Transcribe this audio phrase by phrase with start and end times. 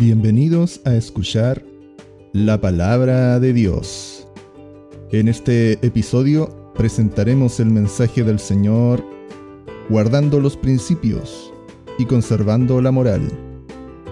[0.00, 1.62] Bienvenidos a escuchar
[2.32, 4.26] la palabra de Dios.
[5.12, 9.04] En este episodio presentaremos el mensaje del Señor
[9.90, 11.52] guardando los principios
[11.98, 13.30] y conservando la moral,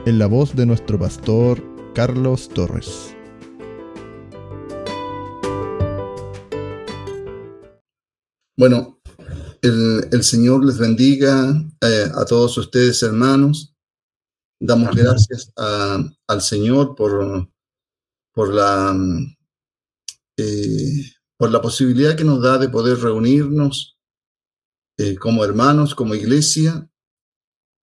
[0.04, 1.64] en la voz de nuestro pastor
[1.94, 3.14] Carlos Torres.
[8.58, 9.00] Bueno,
[9.62, 13.74] el, Señor les bendiga eh, a todos ustedes hermanos.
[14.60, 17.48] Damos gracias al Señor por,
[18.34, 18.96] por, la,
[20.36, 23.96] eh, por la posibilidad que nos da de poder reunirnos
[24.98, 26.90] eh, como hermanos, como iglesia,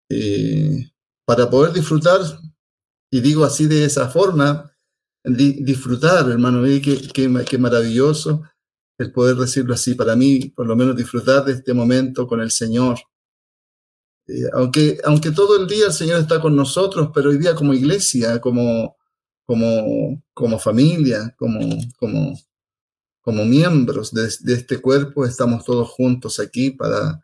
[0.09, 0.91] eh,
[1.25, 2.19] para poder disfrutar,
[3.09, 4.69] y digo así de esa forma,
[5.23, 7.09] disfrutar, hermano, qué,
[7.47, 8.43] qué maravilloso
[8.97, 12.51] el poder decirlo así, para mí, por lo menos disfrutar de este momento con el
[12.51, 12.99] Señor
[14.27, 17.73] eh, aunque, aunque todo el día el Señor está con nosotros, pero hoy día como
[17.73, 18.97] iglesia, como,
[19.45, 21.59] como, como familia, como,
[21.97, 22.33] como,
[23.21, 27.23] como miembros de, este cuerpo, estamos todos juntos aquí para,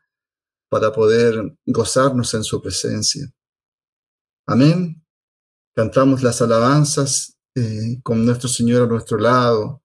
[0.69, 3.33] para poder gozarnos en su presencia.
[4.45, 5.03] Amén.
[5.73, 9.81] Cantamos las alabanzas eh, con nuestro Señor a nuestro lado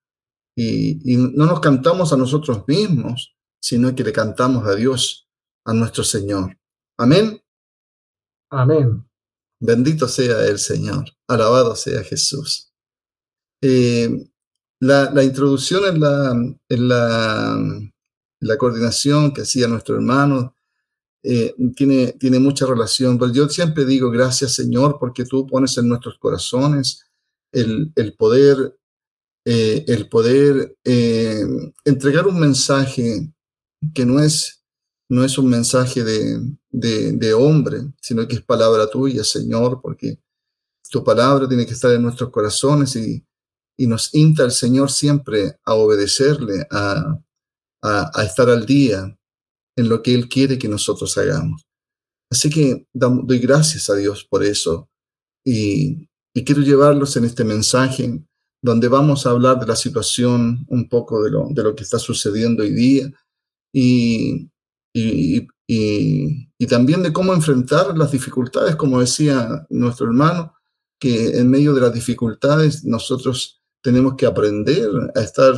[0.54, 5.28] y, y no nos cantamos a nosotros mismos, sino que le cantamos a Dios,
[5.64, 6.56] a nuestro Señor.
[6.98, 7.42] Amén.
[8.50, 9.04] Amén.
[9.60, 11.04] Bendito sea el Señor.
[11.28, 12.72] Alabado sea Jesús.
[13.62, 14.28] Eh,
[14.80, 16.32] la, introducción en la,
[16.68, 17.58] en la,
[18.40, 20.54] la, coordinación que hacía nuestro hermano
[21.22, 23.18] eh, tiene, tiene mucha relación.
[23.18, 27.04] Pero yo siempre digo gracias Señor porque tú pones en nuestros corazones
[27.52, 28.78] el, el poder,
[29.44, 30.76] eh, el poder
[31.84, 33.32] entregar un mensaje
[33.94, 34.56] que no es
[35.08, 36.40] no es un mensaje de,
[36.76, 40.18] de, hombre, sino que es palabra tuya, Señor, porque
[40.90, 43.24] tu palabra tiene que estar en nuestros corazones y,
[43.78, 47.18] y nos insta el Señor siempre a obedecerle, a,
[47.82, 49.18] a, estar al día
[49.76, 51.62] en lo que Él quiere que nosotros hagamos.
[52.30, 54.90] Así que doy gracias a Dios por eso
[55.44, 58.22] y, y quiero llevarlos en este mensaje
[58.62, 61.98] donde vamos a hablar de la situación un poco de lo, de lo que está
[61.98, 63.12] sucediendo hoy día
[63.72, 64.50] y,
[64.92, 65.46] y,
[66.68, 70.54] también de cómo enfrentar las dificultades, como decía nuestro hermano,
[70.98, 75.54] que en medio de las dificultades nosotros tenemos que aprender a estar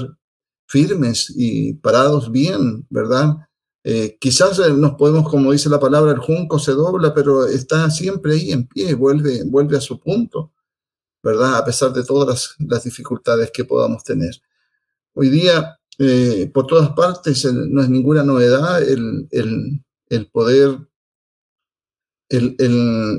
[0.66, 3.36] firmes y parados bien, ¿verdad?
[3.84, 7.88] Eh, quizás eh, nos podemos, como dice la palabra, el junco se dobla, pero está
[7.90, 10.52] siempre ahí en pie, vuelve, vuelve a su punto,
[11.22, 11.56] ¿verdad?
[11.56, 14.34] A pesar de todas las, las dificultades que podamos tener.
[15.14, 19.82] Hoy día eh, por todas partes, no es ninguna novedad el, el,
[20.32, 20.78] poder,
[22.28, 22.56] el,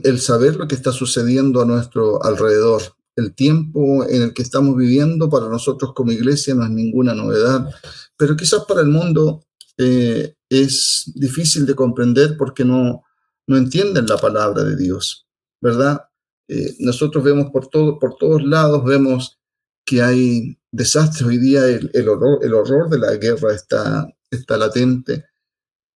[0.04, 2.82] el, saber lo que está sucediendo a nuestro alrededor.
[3.16, 7.70] El tiempo en el que estamos viviendo para nosotros como iglesia no es ninguna novedad,
[8.18, 9.46] pero quizás para el mundo
[9.78, 13.04] eh, es difícil de comprender porque no,
[13.48, 15.28] no entienden la palabra de Dios,
[15.62, 16.06] ¿verdad?
[16.48, 19.40] Eh, nosotros vemos por, todo, por todos lados, vemos
[19.86, 24.58] que hay desastre hoy día, el, el, horror, el horror de la guerra está, está
[24.58, 25.26] latente,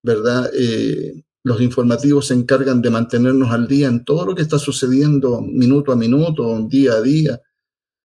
[0.04, 0.52] ¿verdad?
[0.54, 5.42] Eh, los informativos se encargan de mantenernos al día en todo lo que está sucediendo
[5.42, 7.42] minuto a minuto, día a día,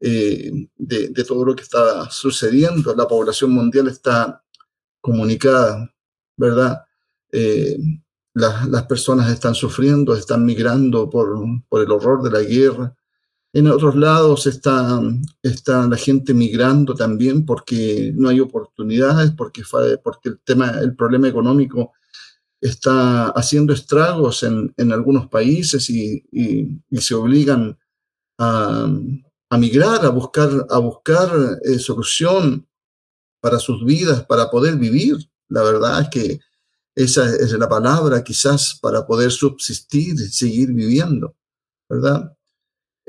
[0.01, 2.95] eh, de, todo lo que está sucediendo.
[2.95, 4.43] La población mundial está
[5.01, 5.93] comunicada,
[6.37, 6.85] ¿verdad?
[7.33, 7.79] Eh,
[8.35, 11.39] las, las personas están sufriendo, están migrando por,
[11.69, 12.97] por el horror de la guerra.
[13.53, 15.01] En otros lados está,
[15.43, 19.63] está la gente migrando también porque no hay oportunidades, porque,
[20.25, 21.93] el, tema, el problema económico
[22.61, 27.79] está haciendo estragos en, en algunos países y, y, se obligan
[28.39, 28.87] a,
[29.49, 31.31] a, migrar, a buscar, a buscar
[31.65, 32.69] eh, solución
[33.41, 35.17] para sus vidas, para poder vivir.
[35.49, 36.41] La verdad es que
[36.95, 41.35] esa es la palabra quizás para poder subsistir y seguir viviendo,
[41.89, 42.37] ¿verdad?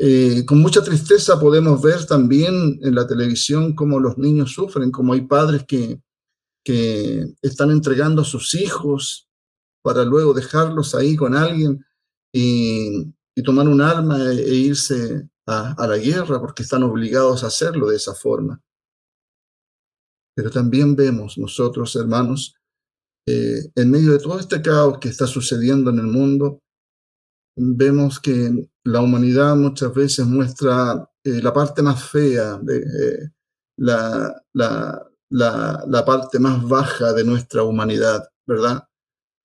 [0.02, 5.12] Eh, con mucha tristeza podemos ver también en la televisión cómo los niños sufren, cómo
[5.12, 6.02] hay padres que,
[6.64, 9.28] que están entregando a sus hijos
[9.82, 11.86] para luego dejarlos ahí con alguien
[12.34, 13.14] y,
[13.44, 17.96] tomar un arma e, e irse a, la guerra porque están obligados a hacerlo de
[17.96, 18.62] esa forma.
[20.36, 22.54] Pero también vemos nosotros, hermanos,
[23.26, 26.62] eh, en medio de todo este caos que está sucediendo en el mundo,
[27.60, 33.30] vemos que la humanidad muchas veces muestra eh, la parte más fea, de, eh,
[33.78, 38.84] la, la, la, parte más baja de nuestra humanidad, ¿verdad?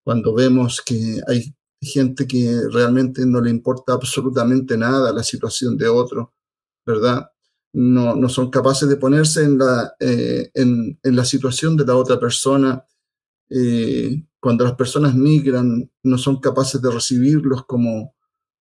[0.05, 5.89] Cuando vemos que hay gente que realmente no le importa absolutamente nada la situación de
[5.89, 6.33] otro,
[6.87, 7.31] ¿verdad?
[7.73, 11.97] No, no son capaces de ponerse en la, eh, en, en, la situación de la
[11.97, 12.85] otra persona.
[14.45, 18.15] Cuando las personas migran, no son capaces de recibirlos como,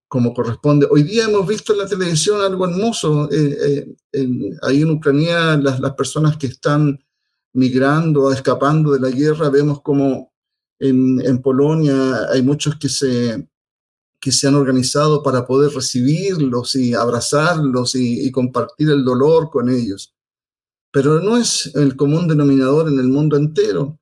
[0.08, 0.88] como corresponde.
[0.90, 3.28] Hoy día hemos visto en la televisión algo hermoso.
[3.30, 6.98] Eh, en, ahí en Ucrania, las, las personas que están
[7.52, 10.32] migrando, escapando de la guerra, vemos como
[10.78, 13.46] en, Polonia hay muchos que se,
[14.18, 20.14] que se han organizado para poder recibirlos y abrazarlos y, compartir el dolor con ellos.
[20.90, 23.98] Pero no es el común denominador en el mundo entero.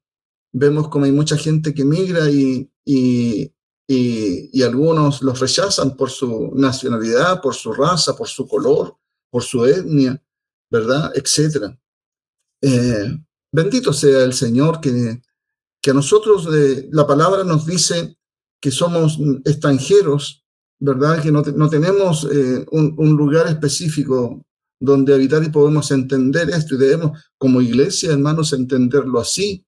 [0.52, 3.52] Vemos como hay mucha gente que migra y, y,
[3.86, 8.96] y, algunos los rechazan por su nacionalidad, por su raza, por su color,
[9.30, 10.22] por su etnia,
[10.70, 11.12] ¿verdad?
[11.14, 11.78] Etcétera.
[12.60, 13.18] Eh,
[13.50, 15.20] bendito sea el Señor que
[15.82, 16.48] que a nosotros
[16.92, 18.16] la palabra nos dice
[18.60, 20.46] que somos extranjeros,
[20.78, 21.20] ¿verdad?
[21.20, 24.46] Que no, tenemos eh, un, lugar específico
[24.80, 29.66] donde habitar y podemos entender esto y debemos como iglesia, hermanos, entenderlo así.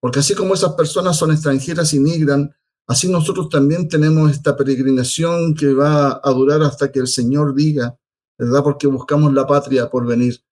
[0.00, 2.54] Porque así como esas personas son extranjeras y migran,
[2.86, 7.98] así nosotros también tenemos esta peregrinación que va a durar hasta que el Señor diga,
[8.38, 8.62] ¿verdad?
[8.62, 10.42] Porque buscamos la patria por venir.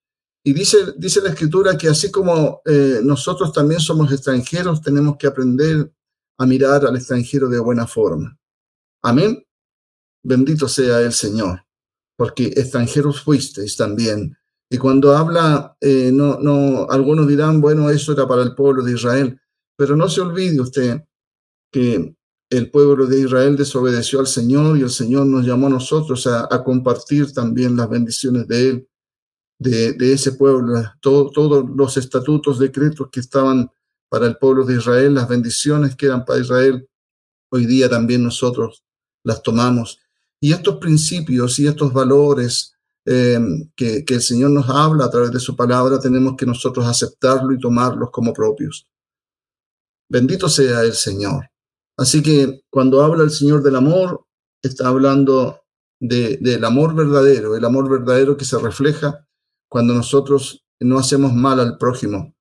[0.45, 5.27] Y dice, dice la escritura que así como eh, nosotros también somos extranjeros, tenemos que
[5.27, 5.93] aprender
[6.39, 8.39] a mirar al extranjero de buena forma.
[9.03, 9.45] Amén.
[10.23, 11.65] Bendito sea el Señor,
[12.17, 14.38] porque extranjeros fuisteis también.
[14.71, 18.93] Y cuando habla, eh, no, no, algunos dirán, bueno, eso era para el pueblo de
[18.93, 19.41] Israel,
[19.77, 21.05] pero no se olvide usted
[21.73, 22.15] que
[22.51, 26.49] el pueblo de Israel desobedeció al Señor y el Señor nos llamó a nosotros a,
[26.51, 28.89] a compartir también las bendiciones de Él
[29.59, 33.71] de, ese pueblo, todos los estatutos, decretos que estaban
[34.09, 36.89] para el pueblo de Israel, las bendiciones que eran para Israel,
[37.51, 38.85] hoy día también nosotros
[39.25, 39.99] las tomamos.
[40.41, 42.75] Y estos principios y estos valores
[43.11, 43.39] eh,
[43.75, 47.59] que, el Señor nos habla a través de su palabra, tenemos que nosotros aceptarlo y
[47.59, 48.87] tomarlos como propios.
[50.11, 51.49] Bendito sea el Señor.
[51.97, 54.27] Así que cuando habla el Señor del amor,
[54.63, 55.63] está hablando
[55.99, 59.27] de, del amor verdadero, el amor verdadero que se refleja
[59.71, 62.35] cuando nosotros no hacemos mal al prójimo,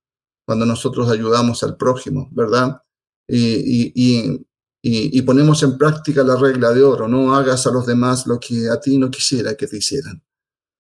[0.46, 2.82] cuando nosotros ayudamos al prójimo, ¿verdad?
[3.26, 4.46] Y, y,
[4.82, 8.70] y, ponemos en práctica la regla de oro, no hagas a los demás lo que
[8.70, 10.22] a ti no quisiera que te hicieran,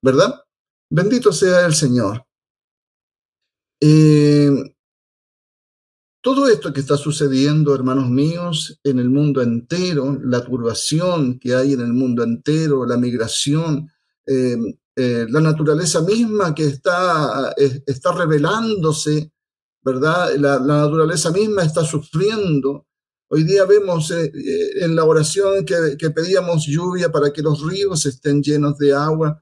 [0.01, 0.41] ¿verdad?
[0.89, 2.25] Bendito sea el Señor.
[3.79, 4.49] Eh,
[6.21, 11.73] todo esto que está sucediendo, hermanos míos, en el mundo entero, la turbación que hay
[11.73, 13.89] en el mundo entero, la migración,
[14.25, 14.57] eh,
[14.95, 17.53] eh, la naturaleza misma que está,
[17.85, 19.31] está revelándose,
[19.83, 20.35] ¿verdad?
[20.37, 22.87] La, naturaleza misma está sufriendo.
[23.29, 28.77] Hoy día vemos en la oración que, pedíamos lluvia para que los ríos estén llenos
[28.77, 29.41] de agua,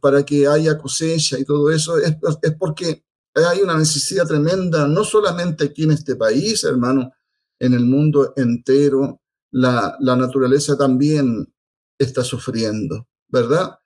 [0.00, 3.04] para que haya cosecha y todo eso, es, es porque
[3.34, 7.12] hay una necesidad tremenda, no solamente aquí en este país, hermano,
[7.58, 11.52] en el mundo entero, la, la naturaleza también
[11.98, 13.78] está sufriendo, ¿verdad?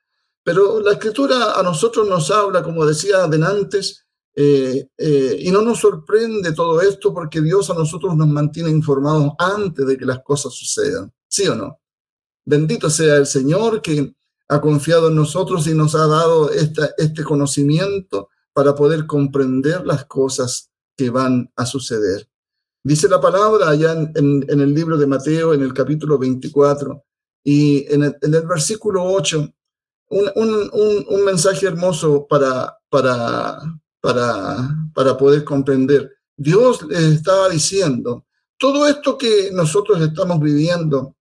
[0.43, 4.05] Pero la escritura a nosotros nos habla, como decía antes,
[4.35, 9.33] eh, eh, y no nos sorprende todo esto porque Dios a nosotros nos mantiene informados
[9.37, 11.13] antes de que las cosas sucedan.
[11.27, 11.79] ¿Sí o no?
[12.45, 14.13] Bendito sea el Señor que
[14.49, 20.05] ha confiado en nosotros y nos ha dado esta, este conocimiento para poder comprender las
[20.05, 22.27] cosas que van a suceder.
[22.83, 27.03] Dice la palabra allá en, el libro de Mateo, en el capítulo 24,
[27.45, 29.53] y en el, en el versículo 8,
[30.09, 33.59] un, mensaje hermoso para, para,
[34.01, 36.11] para, para poder comprender.
[36.35, 38.25] Dios les estaba diciendo,
[38.57, 41.15] todo esto que nosotros estamos viviendo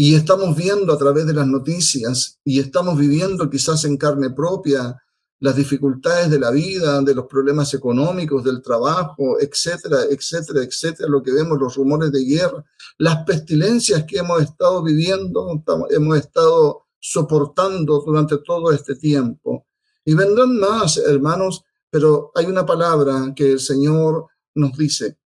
[0.00, 4.96] y estamos viendo a través de las noticias y estamos viviendo quizás en carne propia
[5.40, 11.20] las dificultades de la vida, de los problemas económicos, del trabajo, etcétera, etcétera, etcétera, lo
[11.20, 12.64] que vemos, los rumores de guerra,
[12.98, 19.66] las pestilencias que hemos estado viviendo, hemos estado soportando durante todo este tiempo.
[20.04, 25.18] Y vendrán más, hermanos, pero hay una palabra que el Señor nos dice.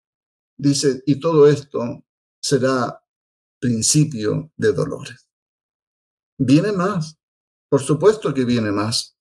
[0.56, 2.04] Dice, y todo esto
[2.40, 2.99] será
[3.60, 5.28] principio de dolores.
[6.38, 7.16] Viene más,
[7.68, 9.16] por supuesto que viene más.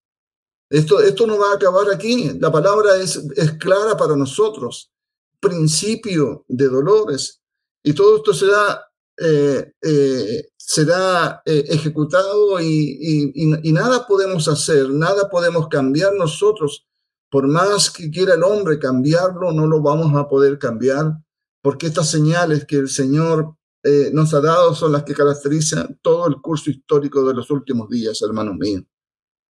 [0.71, 2.31] Esto, esto no va a acabar aquí.
[2.39, 4.91] La palabra es, es clara para nosotros.
[5.39, 7.41] Principio de dolores.
[7.83, 8.89] Y todo esto será
[9.21, 16.87] eh, eh, será eh, ejecutado y, y, nada podemos hacer, nada podemos cambiar nosotros.
[17.29, 21.17] Por más que quiera el hombre cambiarlo, no lo vamos a poder cambiar,
[21.61, 26.27] porque estas señales que el Señor eh, nos ha dado son las que caracterizan todo
[26.27, 28.83] el curso histórico de los últimos días, hermanos míos.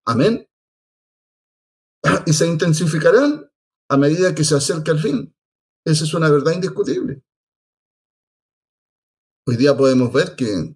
[0.05, 0.47] Amén.
[2.25, 3.49] Y se intensificarán
[3.89, 5.33] a medida que se acerca el fin.
[5.85, 7.23] Esa es una verdad indiscutible.
[9.47, 10.75] Hoy día podemos ver que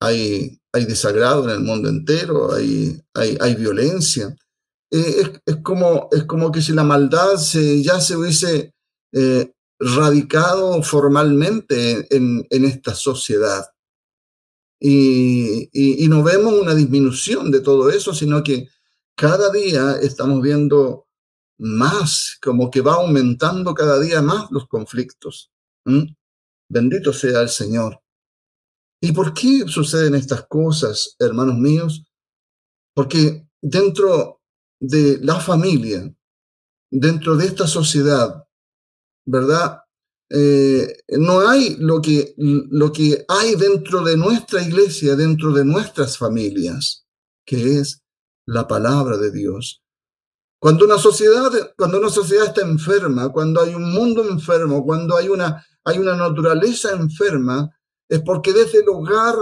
[0.00, 4.36] hay, hay desagrado en el mundo entero, hay, hay, hay violencia.
[4.90, 8.74] Eh, es, es, como, es como que si la maldad se, ya se hubiese
[9.12, 13.66] eh, radicado formalmente en, en esta sociedad.
[14.80, 18.68] Y, y, no vemos una disminución de todo eso, sino que
[19.16, 21.08] cada día estamos viendo
[21.58, 25.50] más, como que va aumentando cada día más los conflictos.
[26.68, 28.00] Bendito sea el Señor.
[29.00, 32.04] ¿Y por qué suceden estas cosas, hermanos míos?
[32.94, 34.42] Porque dentro
[34.80, 36.12] de la familia,
[36.90, 38.44] dentro de esta sociedad,
[39.28, 39.82] ¿verdad?
[40.30, 46.16] Eh, no hay lo que, lo que hay dentro de nuestra iglesia, dentro de nuestras
[46.16, 47.06] familias,
[47.44, 48.02] que es
[48.46, 49.82] la palabra de Dios.
[50.58, 55.28] Cuando una sociedad, cuando una sociedad está enferma, cuando hay un mundo enfermo, cuando hay
[55.28, 57.70] una, hay una naturaleza enferma,
[58.08, 59.34] es porque desde el hogar,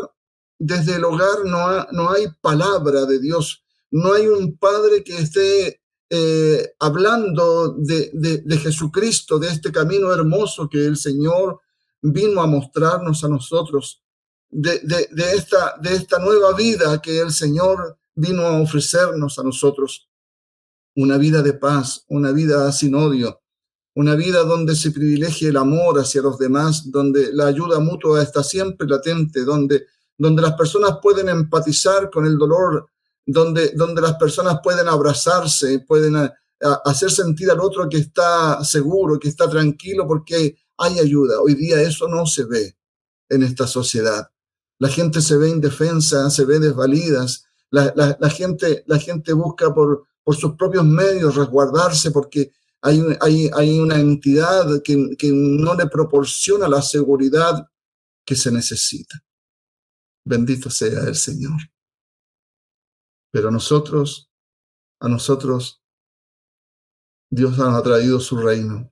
[0.59, 5.81] desde el hogar no, no hay palabra de Dios, no hay un padre que esté
[6.09, 11.61] eh, hablando de, de, de, Jesucristo, de este camino hermoso que el Señor
[12.01, 14.03] vino a mostrarnos a nosotros,
[14.49, 20.09] de, de, esta, de esta nueva vida que el Señor vino a ofrecernos a nosotros.
[20.95, 23.43] Una vida de paz, una vida sin odio,
[23.97, 28.45] una vida donde se privilegie el amor hacia los demás, donde la ayuda mutua está
[28.45, 29.87] siempre latente, donde,
[30.17, 32.89] donde las personas pueden empatizar con el dolor
[33.27, 36.33] donde, donde las personas pueden abrazarse, pueden a
[36.85, 41.41] hacer sentir al otro que está seguro, que está tranquilo, porque hay ayuda.
[41.41, 42.77] Hoy día eso no se ve
[43.29, 44.31] en esta sociedad.
[44.79, 47.27] La gente se ve indefensa, se ve desvalida,
[47.71, 53.03] la, la, la, gente, la gente busca por, por sus propios medios resguardarse porque hay,
[53.21, 57.67] hay, hay una entidad que, que no le proporciona la seguridad
[58.25, 59.23] que se necesita.
[60.25, 61.61] Bendito sea el Señor.
[63.37, 64.31] Pero nosotros,
[64.99, 65.83] a nosotros,
[67.31, 68.91] Dios nos ha traído su reino.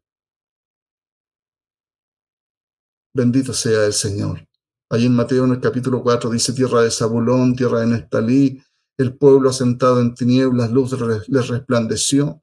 [3.15, 4.47] Bendito sea el Señor.
[4.91, 8.63] Ahí en Mateo en el capítulo 4 dice tierra de Zabulón, tierra de Nestalí,
[8.99, 12.43] el pueblo asentado en tinieblas, luz les resplandeció.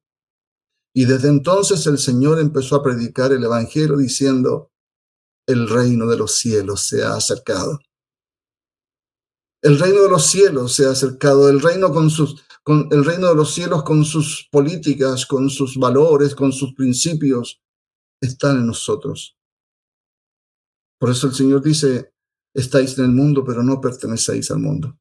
[0.96, 4.72] Y desde entonces el Señor empezó a predicar el Evangelio diciendo,
[5.46, 7.80] el reino de los cielos se ha acercado.
[9.64, 13.28] El reino de los cielos se ha acercado, el reino con sus con el reino
[13.30, 17.62] de los cielos con sus políticas, con sus valores, con sus principios
[18.22, 19.36] están en nosotros.
[21.00, 22.14] Por eso el Señor dice,
[22.54, 24.96] estáis en el mundo, pero no pertenecéis al mundo.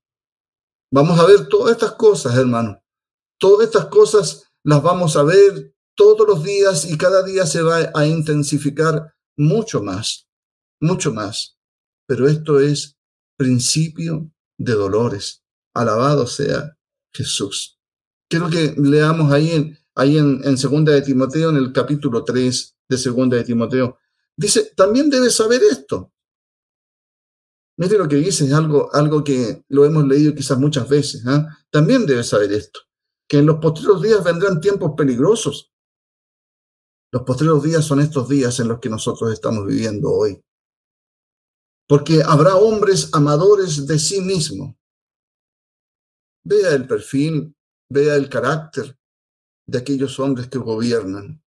[0.93, 2.83] Vamos a ver todas estas cosas, hermano.
[3.39, 7.91] Todas estas cosas las vamos a ver todos los días y cada día se va
[7.95, 10.27] a intensificar mucho más,
[10.81, 11.59] mucho más.
[12.07, 12.97] Pero esto es
[13.37, 15.43] principio de dolores.
[15.75, 16.77] Alabado sea
[17.13, 17.79] Jesús.
[18.29, 22.99] Quiero que leamos ahí en, ahí en, Segunda de Timoteo, en el capítulo 3 de
[22.99, 23.99] Segunda de Timoteo.
[24.37, 26.13] Dice, también debes saber esto.
[27.79, 31.25] Mire lo que dice, es algo, algo que lo hemos leído quizás muchas veces.
[31.27, 31.47] ¿eh?
[31.71, 32.81] También debes saber esto,
[33.27, 35.73] que en los posteriores días vendrán tiempos peligrosos.
[37.13, 40.41] Los posteriores días son estos días en los que nosotros estamos viviendo hoy
[41.91, 44.79] porque habrá hombres amadores de sí mismo.
[46.45, 47.53] Vea el perfil,
[47.89, 48.97] vea el carácter
[49.67, 51.43] de aquellos hombres que gobiernan,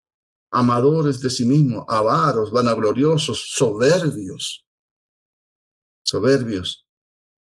[0.51, 4.67] amadores de sí mismo, avaros, vanagloriosos, soberbios,
[6.03, 6.89] soberbios,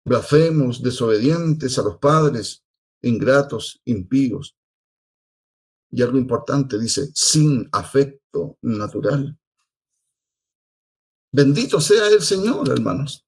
[0.03, 2.65] blasfemos, desobedientes a los padres,
[3.03, 4.57] ingratos, impíos.
[5.91, 9.39] Y algo importante dice, sin afecto natural.
[11.31, 13.27] Bendito sea el Señor, hermanos,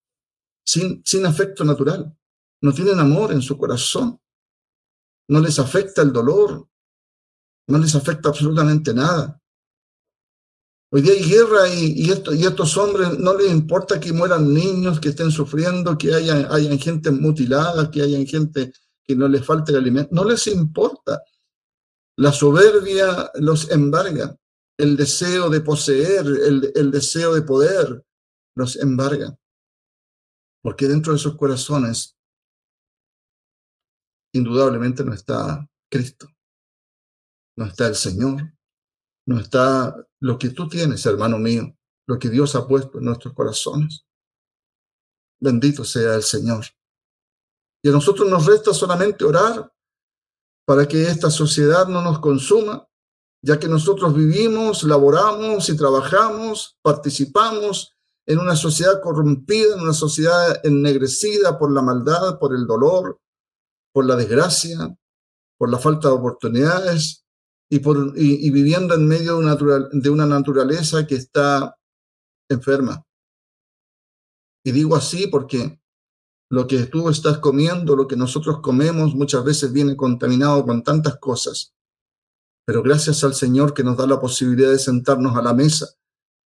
[0.64, 2.16] sin, sin afecto natural.
[2.62, 4.20] No tienen amor en su corazón.
[5.28, 6.66] No les afecta el dolor.
[7.68, 9.40] No les afecta absolutamente nada.
[10.92, 14.52] Hoy día hay guerra y, y, esto, y estos hombres no les importa que mueran
[14.52, 18.72] niños, que estén sufriendo, que haya, hayan gente mutilada, que hayan gente
[19.04, 20.12] que no les falte el alimento.
[20.12, 21.22] No les importa.
[22.16, 24.36] La soberbia los embarga
[24.82, 28.04] el deseo de poseer, el, el deseo de poder,
[28.56, 29.38] nos embarga.
[30.62, 32.16] Porque dentro de esos corazones,
[34.32, 36.28] indudablemente no está Cristo,
[37.56, 38.52] no está el Señor,
[39.26, 43.34] no está lo que tú tienes, hermano mío, lo que Dios ha puesto en nuestros
[43.34, 44.04] corazones.
[45.40, 46.66] Bendito sea el Señor.
[47.82, 49.72] Y a nosotros nos resta solamente orar
[50.66, 52.86] para que esta sociedad no nos consuma,
[53.42, 57.94] ya que nosotros vivimos, laboramos y trabajamos, participamos
[58.26, 63.18] en una sociedad corrompida, en una sociedad ennegrecida por la maldad, por el dolor,
[63.92, 64.96] por la desgracia,
[65.58, 67.24] por la falta de oportunidades
[67.70, 71.76] y, viviendo en medio de una naturaleza que está
[72.48, 73.04] enferma.
[74.64, 75.80] Y digo así porque
[76.50, 81.16] lo que tú estás comiendo, lo que nosotros comemos, muchas veces viene contaminado con tantas
[81.18, 81.72] cosas.
[82.70, 85.88] Pero gracias al Señor que nos da la posibilidad de sentarnos a la mesa,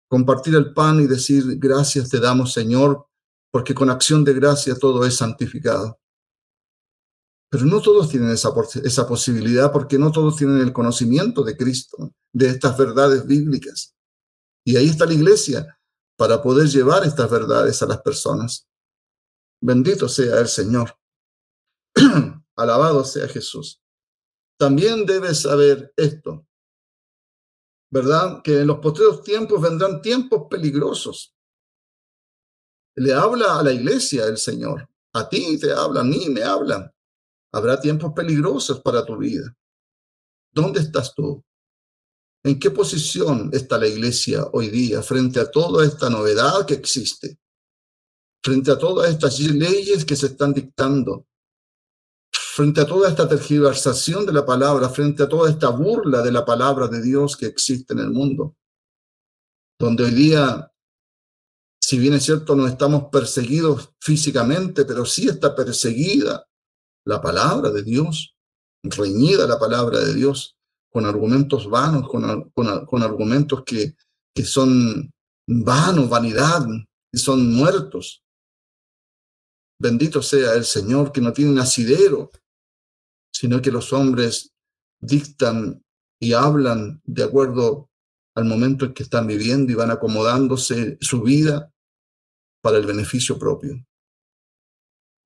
[0.08, 3.06] compartir el pan y decir, gracias te damos Señor,
[3.52, 6.00] porque con acción de gracia todo es santificado.
[7.50, 8.48] Pero no todos tienen esa,
[8.82, 13.94] esa posibilidad porque no todos tienen el conocimiento de Cristo, de estas verdades bíblicas.
[14.64, 15.78] Y ahí está la iglesia
[16.16, 18.66] para poder llevar estas verdades a las personas.
[19.60, 20.96] Bendito sea el Señor.
[22.56, 23.82] Alabado sea Jesús.
[24.58, 26.46] También debes saber esto,
[27.90, 28.42] ¿verdad?
[28.42, 31.34] Que en los postreros tiempos vendrán tiempos peligrosos.
[32.96, 34.88] Le habla a la iglesia el Señor.
[35.12, 36.90] A ti te habla, a mí me hablan.
[37.52, 39.54] Habrá tiempos peligrosos para tu vida.
[40.52, 41.44] ¿Dónde estás tú?
[42.42, 47.38] ¿En qué posición está la iglesia hoy día frente a toda esta novedad que existe?
[48.42, 51.26] Frente a todas estas leyes que se están dictando,
[52.56, 56.42] frente a toda esta tergiversación de la palabra, frente a toda esta burla de la
[56.42, 58.56] palabra de Dios que existe en el mundo,
[59.78, 60.72] donde hoy día,
[61.78, 66.48] si bien es cierto, no estamos perseguidos físicamente, pero sí está perseguida
[67.04, 68.34] la palabra de Dios,
[68.84, 70.56] reñida la palabra de Dios
[70.90, 73.96] con argumentos vanos, con, con, argumentos que,
[74.34, 75.12] que son
[75.46, 76.66] vanos, vanidad,
[77.12, 78.24] y son muertos.
[79.78, 82.30] Bendito sea el Señor que no tiene asidero,
[83.38, 84.54] sino que los hombres
[84.98, 85.84] dictan
[86.18, 87.90] y hablan de acuerdo
[88.34, 91.70] al momento en que están viviendo y van acomodándose su vida
[92.62, 93.86] para el beneficio propio.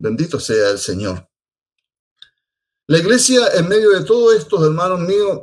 [0.01, 1.31] Bendito sea el Señor.
[2.89, 5.43] La iglesia, en medio de todo esto, hermanos míos,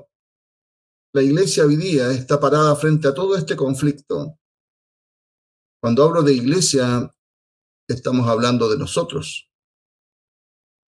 [1.13, 4.37] la iglesia hoy día está parada frente a todo este conflicto.
[5.79, 7.09] Cuando hablo de iglesia,
[7.87, 9.46] estamos hablando de nosotros.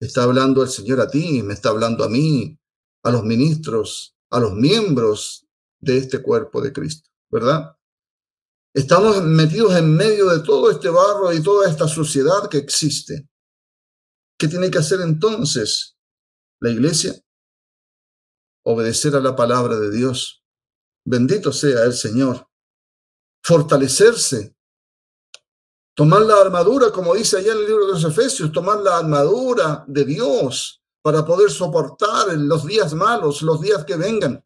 [0.00, 2.58] Está hablando el Señor a ti, me está hablando a mí,
[3.04, 5.46] a los ministros, a los miembros
[5.80, 7.76] de este cuerpo de Cristo, ¿verdad?
[8.74, 13.28] Estamos metidos en medio de todo este barro y toda esta suciedad que existe.
[14.38, 15.96] ¿Qué tiene que hacer entonces
[16.60, 17.14] la iglesia?
[18.62, 20.44] obedecer a la palabra de Dios.
[21.04, 22.48] Bendito sea el Señor.
[23.42, 24.56] Fortalecerse.
[25.94, 29.84] Tomar la armadura, como dice allá en el libro de los Efesios, tomar la armadura
[29.86, 34.44] de Dios para poder soportar los días malos, los días que vengan.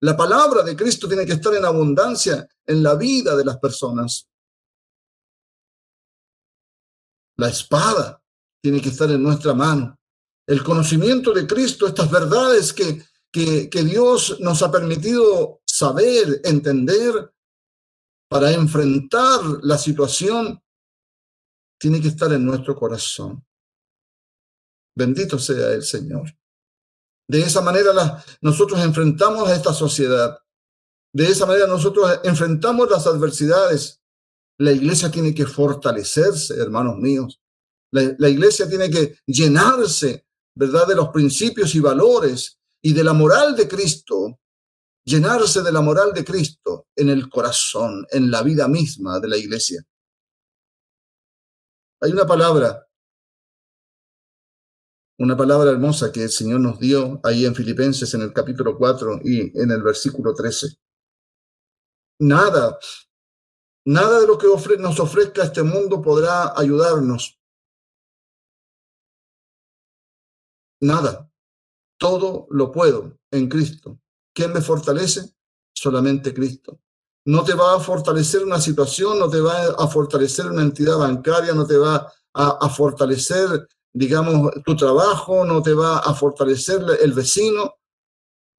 [0.00, 4.28] La palabra de Cristo tiene que estar en abundancia en la vida de las personas.
[7.36, 8.22] La espada
[8.60, 9.98] tiene que estar en nuestra mano.
[10.46, 17.32] El conocimiento de Cristo, estas verdades que que, Dios nos ha permitido saber, entender,
[18.28, 20.61] para enfrentar la situación,
[21.82, 23.44] tiene que estar en nuestro corazón.
[24.96, 26.32] Bendito sea el Señor.
[27.28, 27.90] De esa manera
[28.40, 30.38] nosotros enfrentamos a esta sociedad.
[31.12, 34.00] De esa manera nosotros enfrentamos las adversidades.
[34.60, 37.42] La iglesia tiene que fortalecerse, hermanos míos.
[37.92, 43.12] La, la iglesia tiene que llenarse, ¿verdad?, de los principios y valores y de la
[43.12, 44.38] moral de Cristo,
[45.04, 49.36] llenarse de la moral de Cristo en el corazón, en la vida misma de la
[49.36, 49.84] iglesia.
[52.04, 52.88] Hay una palabra,
[55.20, 59.20] una palabra hermosa que el Señor nos dio ahí en Filipenses en el capítulo 4
[59.22, 60.66] y en el versículo 13.
[62.18, 62.76] Nada,
[63.86, 64.48] nada de lo que
[64.80, 67.40] nos ofrezca este mundo podrá ayudarnos.
[70.80, 71.30] Nada.
[71.98, 74.00] Todo lo puedo en Cristo.
[74.34, 75.36] ¿Quién me fortalece?
[75.72, 76.80] Solamente Cristo.
[77.24, 81.54] No te va a fortalecer una situación, no te va a fortalecer una entidad bancaria,
[81.54, 87.74] no te va a, fortalecer, digamos, tu trabajo, no te va a fortalecer el vecino,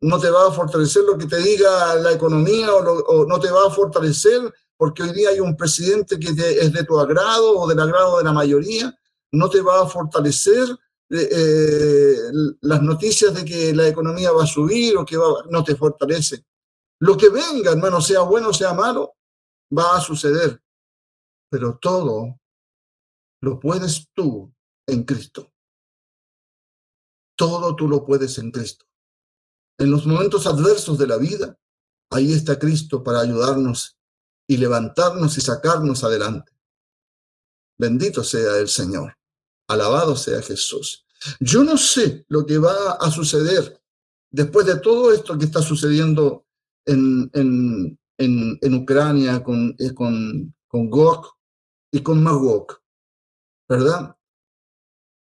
[0.01, 3.67] no te va a fortalecer lo que te diga la economía o, no te va
[3.67, 7.79] a fortalecer porque hoy día hay un presidente que es de tu agrado o del
[7.79, 8.93] agrado de la mayoría,
[9.31, 10.67] no te va a fortalecer
[11.09, 12.17] eh,
[12.61, 15.17] las noticias de que la economía va a subir o que
[15.49, 16.45] no te fortalece.
[17.03, 19.17] Lo que venga, hermano, sea bueno o sea malo,
[19.77, 20.63] va a suceder.
[21.49, 22.39] Pero todo
[23.41, 24.53] lo puedes tú
[24.87, 25.51] en Cristo.
[27.35, 28.85] Todo tú lo puedes en Cristo.
[29.77, 31.59] En los momentos adversos de la vida,
[32.09, 33.97] ahí está Cristo para ayudarnos
[34.47, 36.53] y levantarnos y sacarnos adelante.
[37.77, 39.17] Bendito sea el Señor.
[39.67, 41.05] Alabado sea Jesús.
[41.41, 43.83] Yo no sé lo que va a suceder
[44.31, 46.43] después de todo esto que está sucediendo
[46.85, 50.89] en, en, en, Ucrania con, eh, con, con
[51.91, 52.79] y con Magog,
[53.69, 54.15] ¿verdad?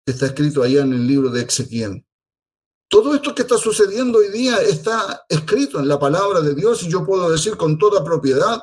[0.06, 2.04] Está escrito allá en el libro de Ezequiel.
[2.88, 6.90] Todo esto que está sucediendo hoy día está escrito en la palabra de Dios y
[6.90, 8.62] yo puedo decir con toda propiedad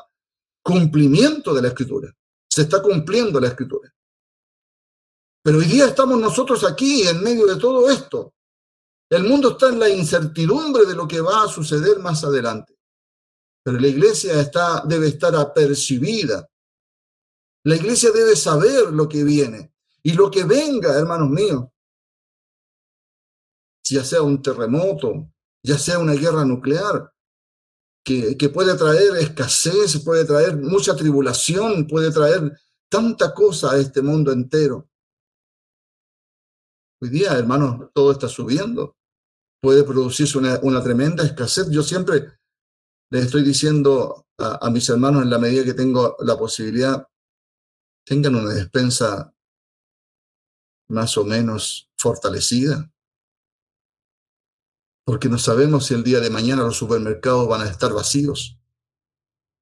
[0.62, 2.15] cumplimiento de la escritura.
[2.49, 3.93] Se está cumpliendo la escritura.
[5.43, 8.34] Pero hoy día estamos nosotros aquí en medio de todo esto.
[9.10, 12.73] El mundo está en la incertidumbre de lo que va a suceder más adelante.
[13.63, 16.49] Pero la iglesia está, debe estar apercibida.
[17.65, 19.73] La iglesia debe saber lo que viene
[20.04, 21.65] y lo que venga, hermanos míos.
[23.89, 25.32] Ya sea un terremoto,
[25.63, 27.13] ya sea una guerra nuclear,
[28.06, 34.02] que, que puede traer escasez, puede traer mucha tribulación, puede traer tanta cosa a este
[34.02, 34.89] mundo entero.
[37.02, 38.97] Hoy día, hermanos, todo está subiendo.
[39.62, 41.69] Puede producirse una, una tremenda escasez.
[41.69, 42.34] Yo siempre
[43.10, 47.08] les estoy diciendo a, mis hermanos en la medida que tengo la posibilidad,
[48.06, 49.34] tengan una despensa
[50.89, 52.94] más o menos fortalecida
[55.06, 58.58] porque no sabemos si el día de mañana los supermercados van a estar vacíos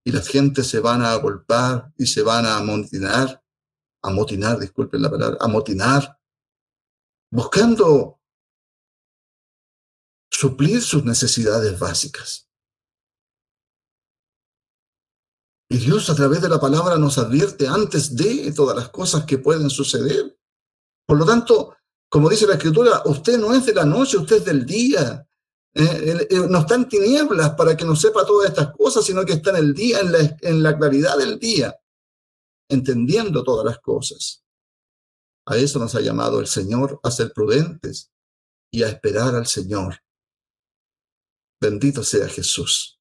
[0.03, 3.43] y la gente se van a agolpar y se van a amotinar,
[4.03, 6.19] amotinar, disculpen la palabra, amotinar,
[7.31, 8.19] buscando
[10.29, 12.50] suplir sus necesidades básicas.
[15.71, 19.37] Y Dios a través de la palabra nos advierte antes de todas las cosas que
[19.37, 20.37] pueden suceder.
[21.07, 21.77] Por lo tanto,
[22.09, 25.25] como dice la escritura, usted no es de la noche, usted es del día.
[25.73, 29.51] Eh, no está en tinieblas para que no sepa todas estas cosas, sino que está
[29.51, 31.73] en el día, en la, en la claridad del día,
[32.67, 34.43] entendiendo todas las cosas.
[35.45, 38.11] A eso nos ha llamado el Señor, a ser prudentes
[38.69, 40.01] y a esperar al Señor.
[41.61, 42.99] Bendito sea Jesús.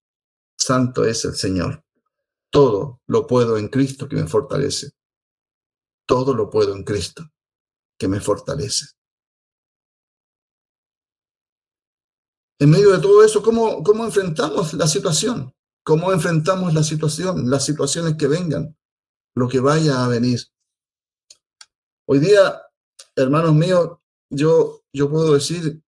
[0.57, 1.85] Santo es el Señor.
[2.51, 4.91] Todo lo puedo en Cristo que me fortalece.
[6.07, 7.31] Todo lo puedo en Cristo
[7.99, 8.87] que me fortalece.
[12.61, 15.53] en medio de todo eso, ¿cómo, cómo enfrentamos la situación?
[15.83, 18.77] ¿Cómo enfrentamos la situación, las situaciones que vengan,
[19.35, 20.41] lo que vaya a venir?
[22.07, 22.61] Hoy día,
[23.17, 23.97] hermanos míos,
[24.29, 25.83] yo, yo puedo decir,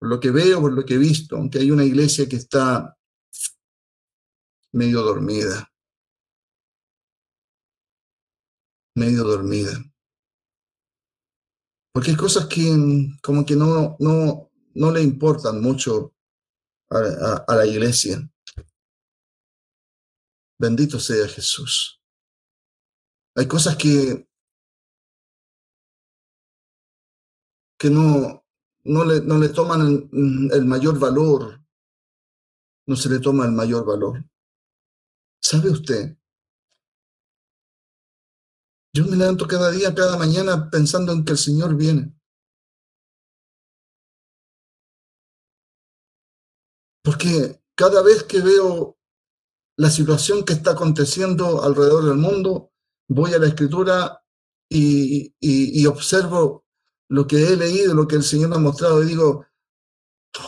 [0.00, 2.98] por lo que veo, por lo que he visto, aunque hay una iglesia que está
[4.74, 5.72] medio dormida,
[8.96, 9.72] medio dormida.
[11.92, 12.66] Porque hay cosas que
[13.22, 16.12] como que no, no, no le importan mucho
[16.90, 18.18] a, la iglesia.
[20.58, 22.00] Bendito sea Jesús.
[23.36, 24.28] Hay cosas que,
[27.78, 28.44] que no,
[28.84, 30.10] no, le, no le toman
[30.52, 31.60] el mayor valor.
[32.86, 34.24] No se le toma el mayor valor.
[35.44, 36.16] ¿Sabe usted?
[38.94, 42.18] Yo me levanto cada día, cada mañana pensando en que el Señor viene.
[47.02, 48.96] Porque cada vez que veo
[49.76, 52.72] la situación que está aconteciendo alrededor del mundo,
[53.08, 54.24] voy a la escritura
[54.70, 56.64] y, observo
[57.10, 59.44] lo que he leído, lo que el Señor me ha mostrado y digo,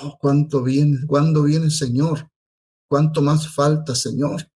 [0.03, 1.07] oh, ¿cuánto viene?
[1.07, 2.31] ¿Cuándo viene el Señor?
[2.89, 4.51] ¿Cuánto más falta, Señor?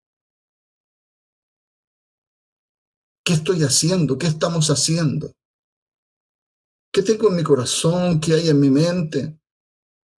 [3.30, 4.18] ¿Qué estoy haciendo?
[4.18, 5.32] ¿Qué estamos haciendo?
[6.92, 8.20] ¿Qué tengo en mi corazón?
[8.20, 9.40] ¿Qué hay en mi mente?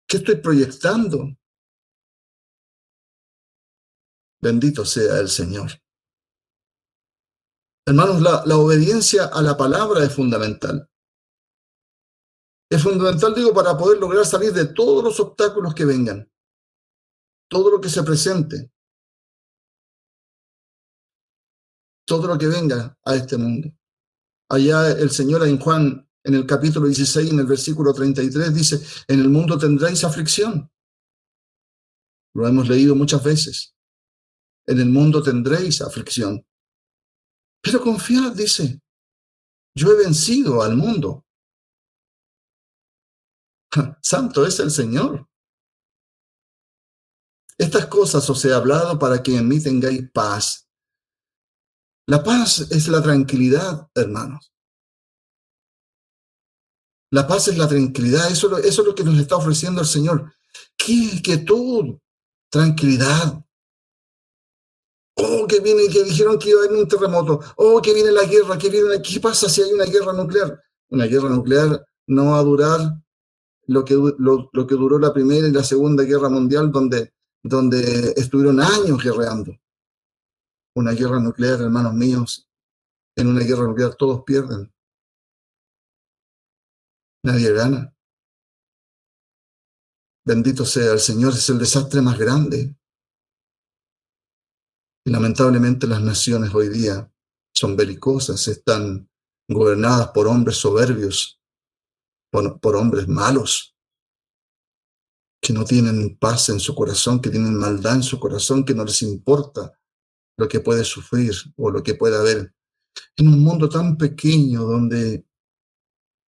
[0.06, 1.36] ¿Qué estoy proyectando?
[4.40, 5.72] Bendito sea el Señor.
[7.84, 10.88] Hermanos, la, la, obediencia a la palabra es fundamental.
[12.70, 16.30] Es fundamental, digo, para poder lograr salir de todos los obstáculos que vengan,
[17.48, 18.70] todo lo que se presente,
[22.10, 23.72] todo lo que venga a este mundo.
[24.48, 29.20] Allá el Señor en Juan, en el capítulo 16, en el versículo 33, dice, en
[29.20, 30.68] el mundo tendréis aflicción.
[32.34, 33.76] Lo hemos leído muchas veces.
[34.66, 36.44] En el mundo tendréis aflicción.
[37.62, 38.82] Pero confiad, dice,
[39.76, 41.24] yo he vencido al mundo.
[44.02, 45.28] Santo es el Señor.
[47.56, 50.69] Estas cosas os he hablado para que en mí tengáis paz.
[52.10, 54.52] La paz es la tranquilidad, hermanos.
[57.12, 58.28] La paz es la tranquilidad.
[58.32, 60.32] Eso, es lo que nos está ofreciendo el Señor.
[60.76, 61.98] ¿Qué quietud?
[62.50, 63.44] Tranquilidad.
[65.18, 67.38] Oh, que viene, que dijeron que iba a haber un terremoto.
[67.58, 69.00] Oh, que viene la guerra, que viene.
[69.00, 70.60] ¿Qué pasa si hay una guerra nuclear?
[70.88, 72.80] Una guerra nuclear no va a durar
[73.68, 78.58] lo que, lo, que duró la Primera y la Segunda Guerra Mundial, donde, donde estuvieron
[78.60, 79.52] años guerreando.
[80.80, 82.48] Una guerra nuclear, hermanos míos,
[83.14, 84.72] en una guerra nuclear todos pierden.
[87.22, 87.94] Nadie gana.
[90.24, 92.74] Bendito sea el Señor, es el desastre más grande.
[95.04, 97.12] Y lamentablemente las naciones hoy día
[97.54, 99.06] son belicosas, están
[99.50, 101.42] gobernadas por hombres soberbios,
[102.32, 103.76] por, hombres malos,
[105.42, 108.86] que no tienen paz en su corazón, que tienen maldad en su corazón, que no
[108.86, 109.76] les importa
[110.40, 112.54] lo que puede sufrir o lo que puede haber.
[113.14, 115.26] En un mundo tan pequeño donde,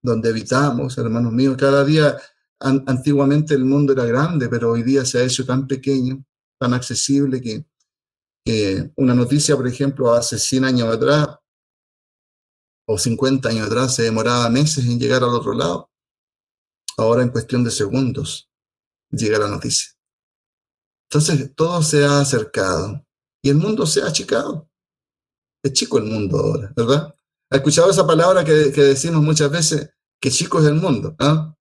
[0.02, 2.18] donde habitamos, hermanos míos, cada día,
[2.60, 6.22] antiguamente el mundo era grande, pero hoy día se ha hecho tan pequeño,
[6.60, 7.64] tan accesible que,
[8.44, 11.38] que una noticia, por ejemplo, hace 100 años atrás
[12.86, 15.90] o 50 años atrás se demoraba meses en llegar al otro lado.
[16.98, 18.50] Ahora en cuestión de segundos
[19.10, 19.92] llega la noticia.
[21.08, 23.02] Entonces todo se ha acercado
[23.42, 24.68] y el mundo se ha achicado.
[25.62, 27.14] Es chico el mundo ahora, ¿verdad?
[27.50, 29.90] ¿Ha escuchado esa palabra que, decimos muchas veces?
[30.20, 31.14] Que chico es el mundo.
[31.18, 31.54] ¿ah?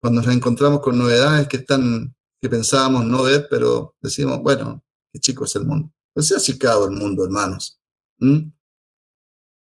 [0.00, 5.18] Cuando nos encontramos con novedades que están que pensábamos no ver, pero decimos, bueno, qué
[5.18, 5.90] chico es el mundo.
[6.16, 7.80] Se ha achicado el mundo, hermanos.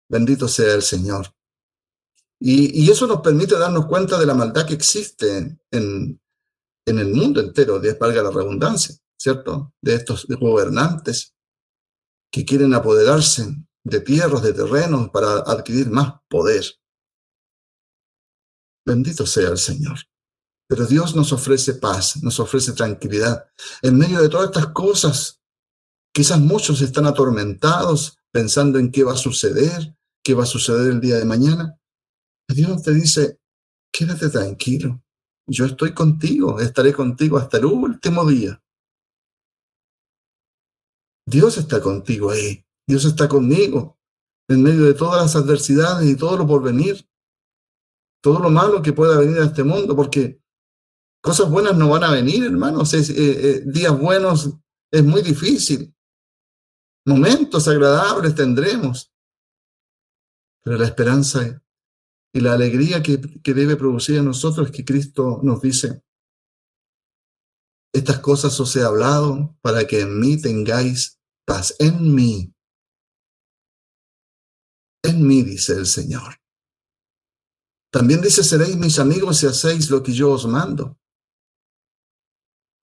[0.08, 1.28] Bendito sea el Señor.
[2.40, 6.22] Y, eso nos permite darnos cuenta de la maldad que existe en,
[6.86, 9.74] en el mundo entero, de valga la redundancia, ¿cierto?
[9.82, 11.36] De estos gobernantes
[12.32, 16.64] que quieren apoderarse de tierras, de terrenos para adquirir más poder.
[18.86, 20.00] Bendito sea el Señor.
[20.68, 23.50] Pero Dios nos ofrece paz, nos ofrece tranquilidad.
[23.82, 25.42] En medio de todas estas cosas,
[26.14, 31.02] quizás muchos están atormentados pensando en qué va a suceder, qué va a suceder el
[31.02, 31.80] día de mañana.
[32.48, 33.40] Dios te dice,
[33.92, 35.02] quédate tranquilo,
[35.48, 38.62] yo estoy contigo, estaré contigo hasta el último día.
[41.30, 44.00] Dios está contigo ahí, Dios está conmigo
[44.50, 47.08] en medio de todas las adversidades y todo lo por venir,
[48.22, 50.42] todo lo malo que pueda venir a este mundo, porque
[51.22, 54.58] cosas buenas no van a venir, hermanos, eh, eh, días buenos
[54.92, 55.96] es muy difícil,
[57.06, 59.13] momentos agradables tendremos,
[60.63, 61.62] pero la esperanza
[62.34, 66.04] y la alegría que, debe producir en nosotros es que Cristo nos dice,
[67.94, 71.19] estas cosas os he hablado para que en mí tengáis
[71.50, 72.54] paz, en mí.
[75.04, 76.36] En mí, dice el Señor.
[77.92, 80.98] También dice, seréis mis amigos si hacéis lo que yo os mando.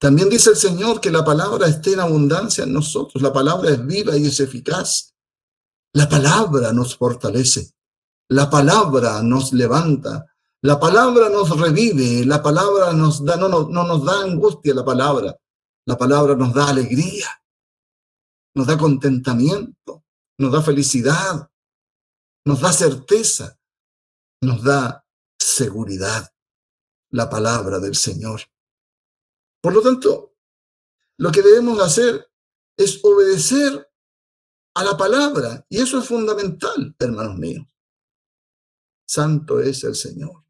[0.00, 3.22] También dice el Señor que la palabra esté en abundancia en nosotros.
[3.22, 5.14] La palabra es viva y es eficaz.
[5.94, 7.70] La palabra nos fortalece.
[8.29, 10.26] La palabra nos levanta,
[10.62, 14.85] la palabra nos revive, la palabra nos da, no, no, no nos da angustia la
[14.85, 15.37] palabra,
[15.87, 17.29] la palabra nos da alegría,
[18.56, 20.02] nos da contentamiento,
[20.38, 21.50] nos da felicidad,
[22.46, 23.60] nos da certeza,
[24.40, 25.04] nos da
[25.38, 26.32] seguridad,
[27.10, 28.40] la palabra del Señor.
[29.60, 30.34] Por lo tanto,
[31.18, 32.30] lo que debemos hacer
[32.78, 33.90] es obedecer
[34.74, 37.66] a la palabra, y eso es fundamental, hermanos míos.
[39.06, 40.44] Santo es el Señor.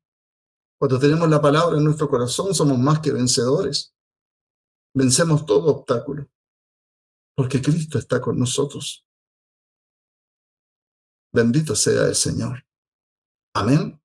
[0.78, 3.94] Cuando tenemos la palabra en nuestro corazón, somos más que vencedores.
[4.94, 6.28] Vencemos todo obstáculo,
[7.36, 9.06] porque Cristo está con nosotros.
[11.32, 12.66] Bendito sea el Señor.
[13.54, 14.00] Amén.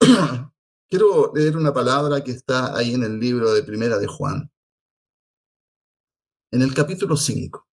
[0.88, 4.52] Quiero leer una palabra que está ahí en el libro de Primera de Juan,
[6.52, 7.66] en el capítulo 5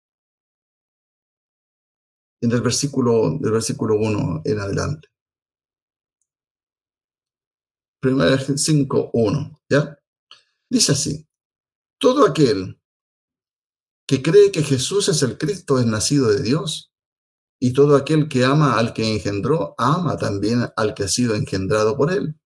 [2.43, 5.08] en el versículo, del versículo 1 en adelante.
[8.02, 9.98] Primera 5, 1, ¿ya?
[10.69, 11.26] Dice así,
[11.98, 12.78] todo aquel
[14.07, 16.91] que cree que Jesús es el Cristo es nacido de Dios,
[17.59, 21.95] y todo aquel que ama al que engendró, ama también al que ha sido engendrado
[21.95, 22.37] por él.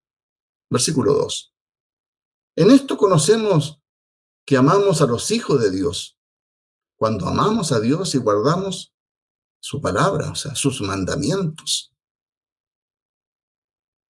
[0.69, 1.55] Versículo 2.
[2.57, 3.79] En esto conocemos
[4.45, 6.19] que amamos a los hijos de Dios,
[6.99, 8.93] cuando amamos a Dios y guardamos
[9.59, 11.91] su palabra, o sea, sus mandamientos.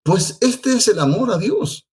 [0.04, 1.88] Pues este es el amor a Dios,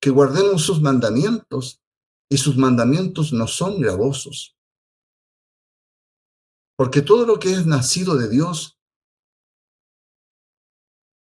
[0.00, 1.80] que guardemos sus mandamientos
[2.28, 4.56] y sus mandamientos no son gravosos.
[6.80, 8.80] Porque todo lo que es nacido de Dios,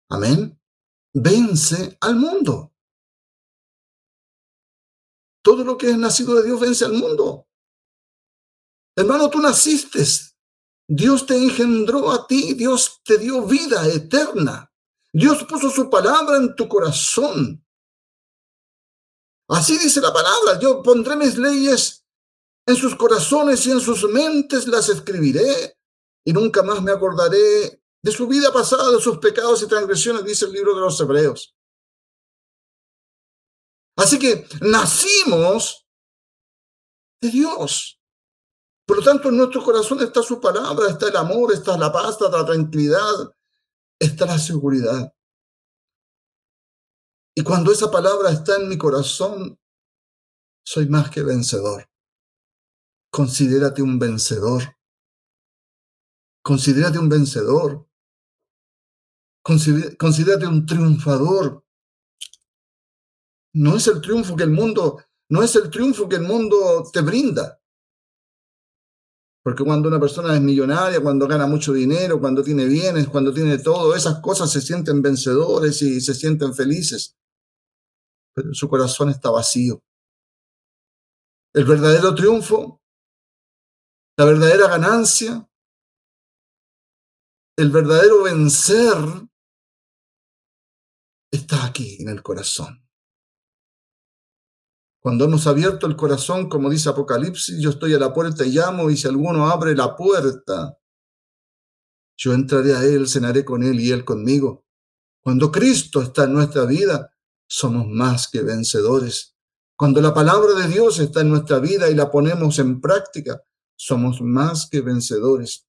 [0.10, 0.62] amén,
[1.14, 2.76] vence al mundo.
[5.42, 7.48] Todo lo que es nacido de Dios vence al mundo.
[8.98, 10.04] Hermano, tú naciste.
[10.90, 14.74] Dios te engendró a ti, Dios te dio vida eterna.
[15.14, 17.66] Dios puso su palabra en tu corazón.
[19.48, 22.05] Así dice la palabra, yo pondré mis leyes
[22.66, 25.78] en sus corazones y en sus mentes las escribiré
[26.26, 30.46] y nunca más me acordaré de su vida pasada, de sus pecados y transgresiones, dice
[30.46, 31.56] el libro de los Hebreos.
[33.98, 35.88] Así que nacimos
[37.22, 38.00] de Dios.
[38.86, 42.12] Por lo tanto, en nuestro corazón está su palabra, está el amor, está la paz,
[42.12, 43.34] está la tranquilidad,
[44.00, 45.12] está la seguridad.
[47.36, 49.60] Y cuando esa palabra está en mi corazón,
[50.64, 51.90] soy más que vencedor.
[53.16, 54.62] Considérate un vencedor.
[56.44, 57.88] Considérate un vencedor.
[59.42, 61.64] Considérate un triunfador.
[63.54, 67.00] No es el triunfo que el mundo, no es el triunfo que el mundo te
[67.00, 67.62] brinda.
[69.46, 73.60] Porque cuando una persona es millonaria, cuando gana mucho dinero, cuando tiene bienes, cuando tiene
[73.60, 77.16] todo, esas cosas se sienten vencedores y se sienten felices.
[78.34, 79.82] Pero su corazón está vacío.
[81.54, 82.82] El verdadero triunfo,
[84.18, 85.50] la verdadera ganancia,
[87.58, 88.96] el verdadero vencer
[91.32, 92.82] está aquí en el corazón.
[95.02, 98.90] Cuando hemos abierto el corazón, como dice Apocalipsis, yo estoy a la puerta y llamo,
[98.90, 100.78] y si alguno abre la puerta,
[102.18, 104.66] yo entraré a él, cenaré con él y él conmigo.
[105.22, 107.14] Cuando Cristo está en nuestra vida,
[107.48, 109.36] somos más que vencedores.
[109.78, 113.44] Cuando la palabra de Dios está en nuestra vida y la ponemos en práctica,
[113.76, 115.68] somos más que vencedores.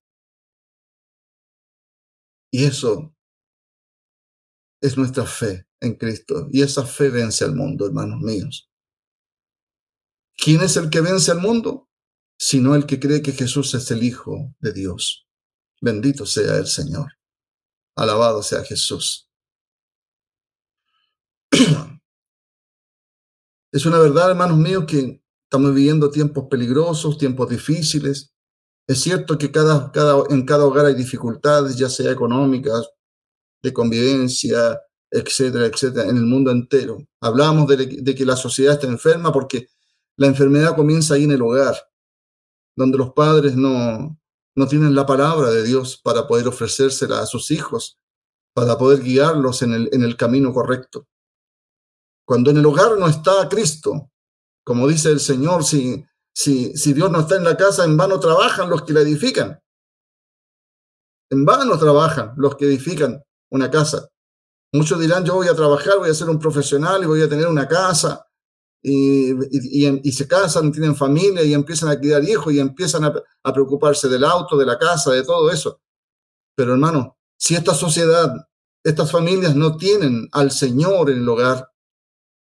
[2.51, 3.15] Y eso
[4.81, 6.47] es nuestra fe en Cristo.
[6.51, 8.69] Y esa fe vence al mundo, hermanos míos.
[10.37, 11.89] ¿Quién es el que vence al mundo?
[12.39, 15.27] Sino el que cree que Jesús es el Hijo de Dios.
[15.81, 17.13] Bendito sea el Señor.
[17.95, 19.29] Alabado sea Jesús.
[23.69, 28.33] Es una verdad, hermanos míos, que estamos viviendo tiempos peligrosos, tiempos difíciles.
[28.85, 29.91] Es cierto que cada,
[30.29, 32.89] en cada hogar hay dificultades, ya sea económicas,
[33.63, 36.97] de convivencia, etcétera, etcétera, en el mundo entero.
[37.21, 39.67] Hablamos de, de que la sociedad está enferma porque
[40.17, 41.77] la enfermedad comienza ahí en el hogar,
[42.75, 44.19] donde los padres no,
[44.55, 47.97] no tienen la palabra de Dios para poder ofrecérsela a sus hijos,
[48.53, 51.07] para poder guiarlos en el, en el camino correcto.
[52.25, 54.11] Cuando en el hogar no está Cristo,
[54.67, 58.19] como dice el Señor, si, si, si Dios no está en la casa, en vano
[58.19, 59.63] trabajan los que la edifican.
[61.29, 64.09] En vano trabajan los que edifican una casa.
[64.73, 67.47] Muchos dirán, yo voy a trabajar, voy a ser un profesional y voy a tener
[67.47, 68.27] una casa
[68.83, 69.31] y,
[70.11, 74.25] se casan, tienen familia y empiezan a criar hijos y empiezan a, a preocuparse del
[74.25, 75.79] auto, de la casa, de todo eso.
[76.57, 78.33] Pero hermano, si esta sociedad,
[78.83, 81.71] estas familias no tienen al Señor en el hogar,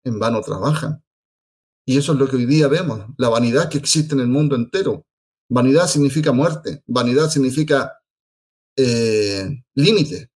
[0.05, 1.03] en vano trabajan.
[1.91, 4.55] Y eso es lo que hoy día vemos, la vanidad que existe en el mundo
[4.55, 5.07] entero.
[5.49, 8.01] Vanidad significa muerte, vanidad significa
[8.77, 10.31] eh, límite.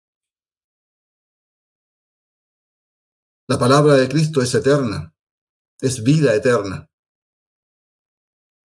[3.48, 5.12] La palabra de Cristo es eterna
[5.82, 6.88] es vida eterna.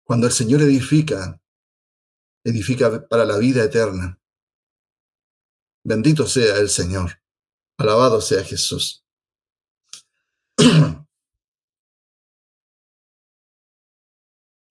[0.05, 1.41] Cuando el Señor edifica,
[2.43, 4.19] edifica para la vida eterna.
[5.83, 7.19] Bendito sea el Señor.
[7.79, 9.03] Alabado sea Jesús.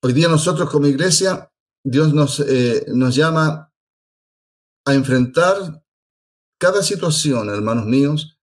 [0.07, 1.51] Hoy día nosotros como iglesia,
[1.83, 3.73] Dios nos, eh, nos llama
[4.85, 5.83] a enfrentar
[6.61, 8.39] cada situación, hermanos míos,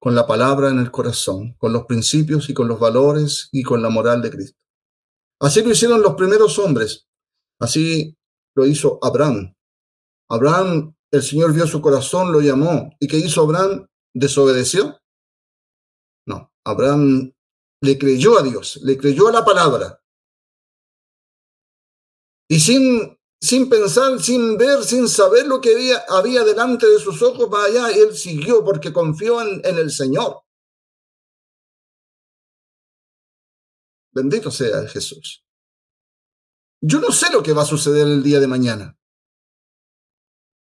[0.00, 3.82] con la palabra en el corazón, con los principios y con los valores y con
[3.82, 4.56] la moral de Cristo.
[5.40, 7.08] Así lo hicieron los primeros hombres.
[7.58, 8.16] Así
[8.54, 9.56] lo hizo Abraham.
[10.30, 12.94] Abraham, el Señor vio su corazón, lo llamó.
[13.00, 13.88] ¿Y qué hizo Abraham?
[14.14, 15.00] ¿Desobedeció?
[16.24, 17.32] No, Abraham
[17.82, 20.00] le creyó a Dios, le creyó a la palabra.
[22.48, 27.22] Y sin sin pensar, sin ver, sin saber lo que había, había delante de sus
[27.22, 30.42] ojos, allá, él siguió porque confió en, en el Señor.
[34.12, 35.44] Bendito sea Jesús.
[36.80, 38.98] Yo no sé lo que va a suceder el día de mañana.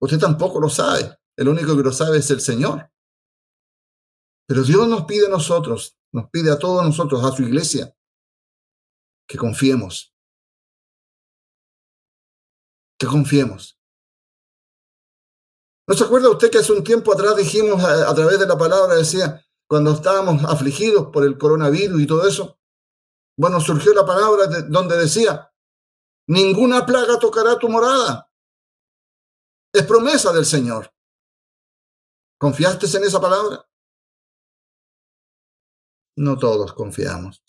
[0.01, 1.17] Usted tampoco lo sabe.
[1.37, 2.91] El único que lo sabe es el Señor.
[4.47, 7.95] Pero Dios nos pide a nosotros, nos pide a todos nosotros, a su iglesia,
[9.27, 10.16] que confiemos,
[12.99, 13.79] que confiemos.
[15.89, 18.97] ¿No se acuerda usted que hace un tiempo atrás dijimos a, través de la palabra,
[18.97, 22.59] decía, cuando estábamos afligidos por el coronavirus y todo eso?
[23.39, 25.53] Bueno, surgió la palabra de, donde decía,
[26.27, 28.29] ninguna plaga tocará tu morada.
[29.73, 30.93] Es promesa del Señor.
[32.39, 33.65] ¿Confiaste en esa palabra?
[36.17, 37.45] No todos confiamos.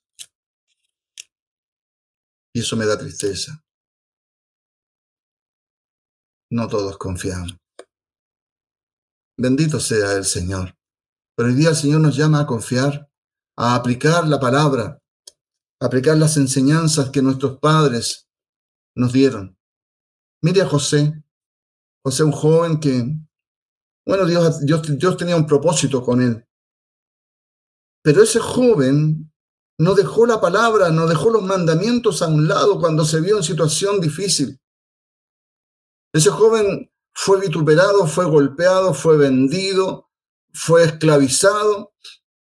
[2.54, 3.64] Y eso me da tristeza.
[6.50, 7.58] No todos confiamos.
[9.38, 10.76] Bendito sea el Señor.
[11.36, 13.12] Pero hoy día el Señor nos llama a confiar,
[13.58, 15.00] a aplicar la palabra,
[15.80, 18.28] a aplicar las enseñanzas que nuestros padres
[18.96, 19.58] nos dieron.
[20.42, 21.24] Mire a José.
[22.04, 23.06] José, un joven que,
[24.06, 26.48] bueno, Dios, Dios, Dios tenía un propósito con él.
[28.02, 29.32] Pero ese joven
[29.78, 33.44] no dejó la palabra, no dejó los mandamientos a un lado cuando se vio en
[33.44, 34.60] situación difícil.
[36.14, 40.10] Ese joven fue vituperado, fue golpeado, fue vendido,
[40.54, 41.94] fue esclavizado,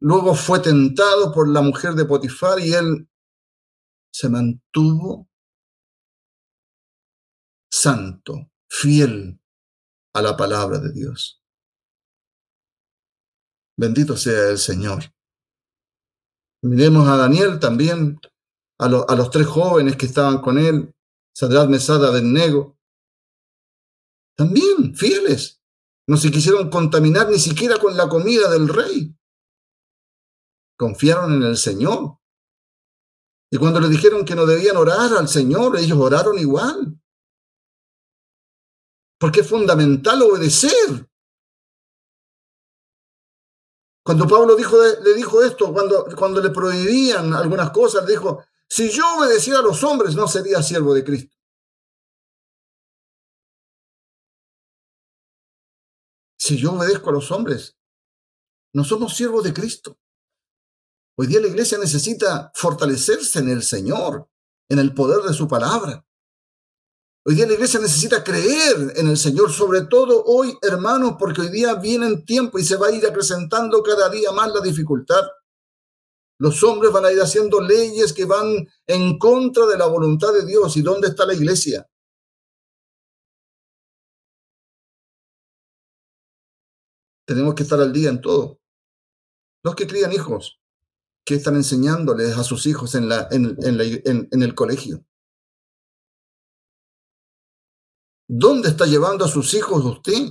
[0.01, 3.09] luego fue tentado por la mujer de Potifar y él
[4.13, 5.29] se mantuvo
[7.71, 9.41] santo, fiel
[10.15, 11.43] a la palabra de Dios.
[13.77, 15.05] Bendito sea el Señor.
[16.63, 18.21] Miremos a Daniel también,
[18.79, 20.95] a, a los tres jóvenes que estaban con él,
[21.35, 22.79] Sadrat, Mesada, Nego.
[24.37, 25.61] También fieles.
[26.07, 29.16] No se quisieron contaminar ni siquiera con la comida del rey.
[30.76, 32.18] Confiaron en el Señor.
[33.51, 36.99] Y cuando le dijeron que no debían orar al Señor, ellos oraron igual.
[39.18, 41.09] Porque es fundamental obedecer.
[44.05, 49.05] Cuando Pablo dijo, le dijo esto, cuando, cuando le prohibían algunas cosas, dijo, si yo
[49.16, 51.37] obedeciera a los hombres, no sería siervo de Cristo.
[56.45, 57.76] Si yo obedezco a los hombres,
[58.74, 60.01] no somos siervos de Cristo.
[61.16, 64.28] Hoy día la iglesia necesita fortalecerse en el Señor,
[64.68, 66.05] en el poder de su palabra.
[67.24, 71.51] Hoy día la iglesia necesita creer en el Señor, sobre todo hoy, hermanos, porque hoy
[71.51, 75.22] día viene en tiempo y se va a ir acrecentando cada día más la dificultad.
[76.40, 80.45] Los hombres van a ir haciendo leyes que van en contra de la voluntad de
[80.45, 80.76] Dios.
[80.76, 81.88] ¿Y dónde está la iglesia?
[87.25, 88.61] Tenemos que estar al día en todo.
[89.62, 90.61] Los que crían hijos,
[91.25, 95.05] ¿qué están enseñándoles a sus hijos en, la, en, en, en el colegio?
[98.29, 100.31] ¿Dónde está llevando a sus hijos usted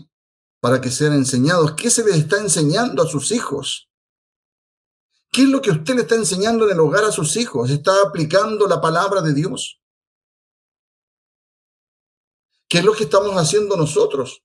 [0.59, 1.73] para que sean enseñados?
[1.73, 3.89] ¿Qué se les está enseñando a sus hijos?
[5.31, 7.69] ¿Qué es lo que usted le está enseñando en el hogar a sus hijos?
[7.69, 9.81] ¿Está aplicando la palabra de Dios?
[12.67, 14.43] ¿Qué es lo que estamos haciendo nosotros?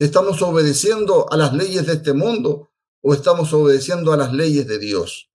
[0.00, 2.70] ¿Estamos obedeciendo a las leyes de este mundo
[3.02, 5.30] o estamos obedeciendo a las leyes de Dios?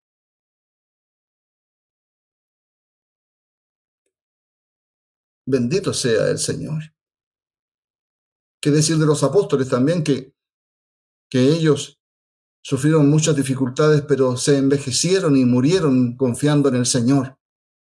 [5.46, 6.82] Bendito sea el Señor.
[8.60, 10.34] ¿Qué decir de los apóstoles también que,
[11.30, 12.02] que ellos
[12.64, 17.38] sufrieron muchas dificultades, pero se envejecieron y murieron confiando en el Señor,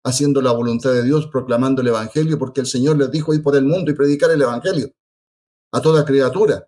[0.05, 3.57] haciendo la voluntad de Dios, proclamando el Evangelio, porque el Señor les dijo ir por
[3.57, 4.93] el mundo y predicar el Evangelio
[5.71, 6.67] a toda criatura.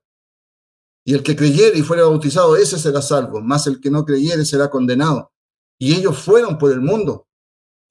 [1.04, 4.45] Y el que creyere y fuera bautizado, ese será salvo, más el que no creyere
[4.45, 5.32] será condenado.
[5.80, 7.28] Y ellos fueron por el mundo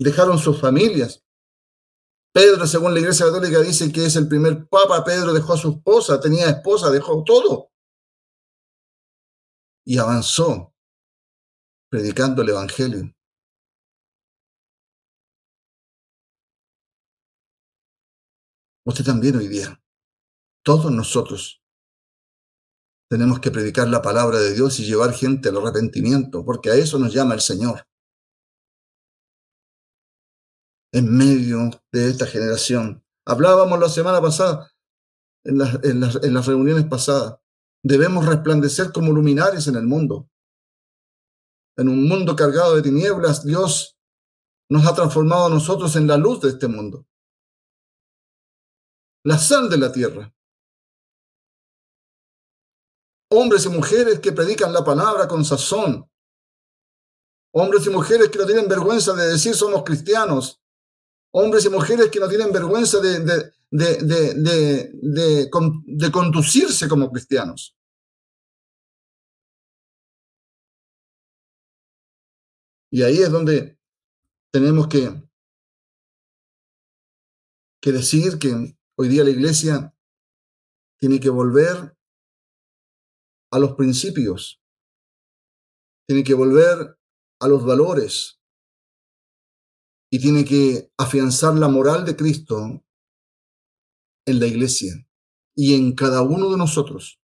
[0.01, 1.23] dejaron sus familias,
[2.33, 5.03] Pedro, según la Iglesia Católica, dice que es el primer papa.
[5.05, 7.71] Pedro dejó a su esposa, tenía esposa, dejó todo.
[9.85, 10.73] Y avanzó
[11.91, 13.13] predicando el Evangelio.
[18.85, 19.80] Usted también hoy día,
[20.63, 21.63] todos nosotros,
[23.11, 26.99] tenemos que predicar la palabra de Dios y llevar gente al arrepentimiento, porque a eso
[26.99, 27.87] nos llama el Señor
[30.93, 33.05] en medio de esta generación.
[33.27, 34.71] Hablábamos la semana pasada,
[35.45, 37.39] en las, en en las reuniones pasadas,
[37.83, 40.29] debemos resplandecer como luminares en el mundo.
[41.77, 43.97] En un mundo cargado de tinieblas, Dios
[44.69, 47.07] nos ha transformado a nosotros en la luz de este mundo.
[49.25, 50.33] La sal de la tierra.
[53.31, 56.09] Hombres y mujeres que predican la palabra con sazón.
[57.53, 60.61] Hombres y mujeres que no tienen vergüenza de decir somos cristianos
[61.33, 63.51] hombres y mujeres que no tienen vergüenza de,
[66.11, 67.77] conducirse como cristianos.
[72.93, 73.79] Y ahí es donde
[74.53, 75.23] tenemos que
[77.83, 79.95] Quiere decir que hoy día la iglesia
[80.99, 81.97] tiene que volver
[83.53, 84.61] a los principios,
[86.07, 86.99] tiene que volver
[87.41, 88.41] a los valores
[90.13, 92.85] y tiene que afianzar la moral de Cristo
[94.27, 95.07] en la iglesia
[95.57, 97.21] y en cada uno de nosotros.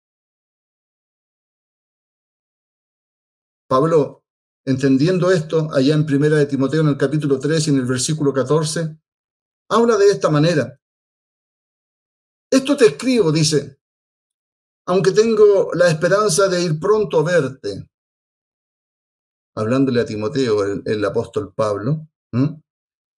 [3.68, 4.24] Pablo,
[4.66, 8.32] entendiendo esto, allá en Primera de Timoteo, en el capítulo 3 y en el versículo
[8.32, 8.98] 14,
[9.70, 10.78] habla de esta manera.
[12.50, 13.78] Esto te escribo, dice,
[14.86, 17.88] aunque tengo la esperanza de ir pronto a verte,
[19.56, 22.08] hablándole a Timoteo, el, apóstol Pablo,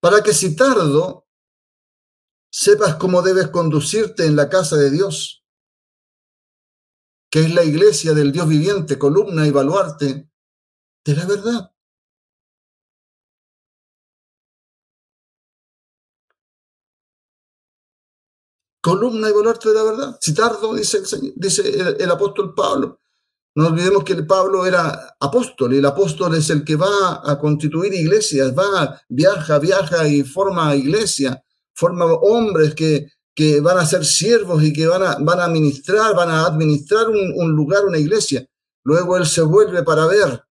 [0.01, 1.27] para que si tardo,
[2.53, 5.45] sepas cómo debes conducirte en la casa de Dios,
[7.31, 10.31] que es la iglesia del Dios viviente, columna y baluarte
[11.05, 11.76] de la verdad.
[18.87, 20.19] Columna y baluarte de la verdad.
[20.21, 21.03] Si tardo, dice,
[21.99, 23.01] el, apóstol Pablo.
[23.57, 27.37] No olvidemos que el Pablo era apóstol y el apóstol es el que va a
[27.37, 31.43] constituir iglesias, va, viaja, viaja y forma iglesia,
[31.75, 36.15] forma hombres que, que van a ser siervos y que van a, van a administrar,
[36.15, 38.47] van a administrar un lugar, una iglesia.
[38.85, 40.45] Luego él se vuelve para ver,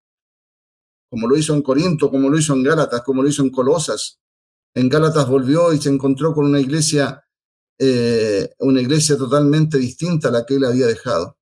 [1.08, 4.18] como lo hizo en Corinto, como lo hizo en Gálatas, como lo hizo en Colosas.
[4.74, 7.23] En Gálatas volvió y se encontró con una iglesia
[7.78, 11.36] eh, una iglesia totalmente distinta a la que él había dejado.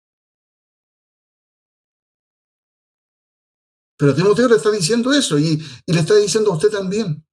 [3.99, 7.24] Pero Timoteo le está diciendo eso y, le está diciendo a usted también.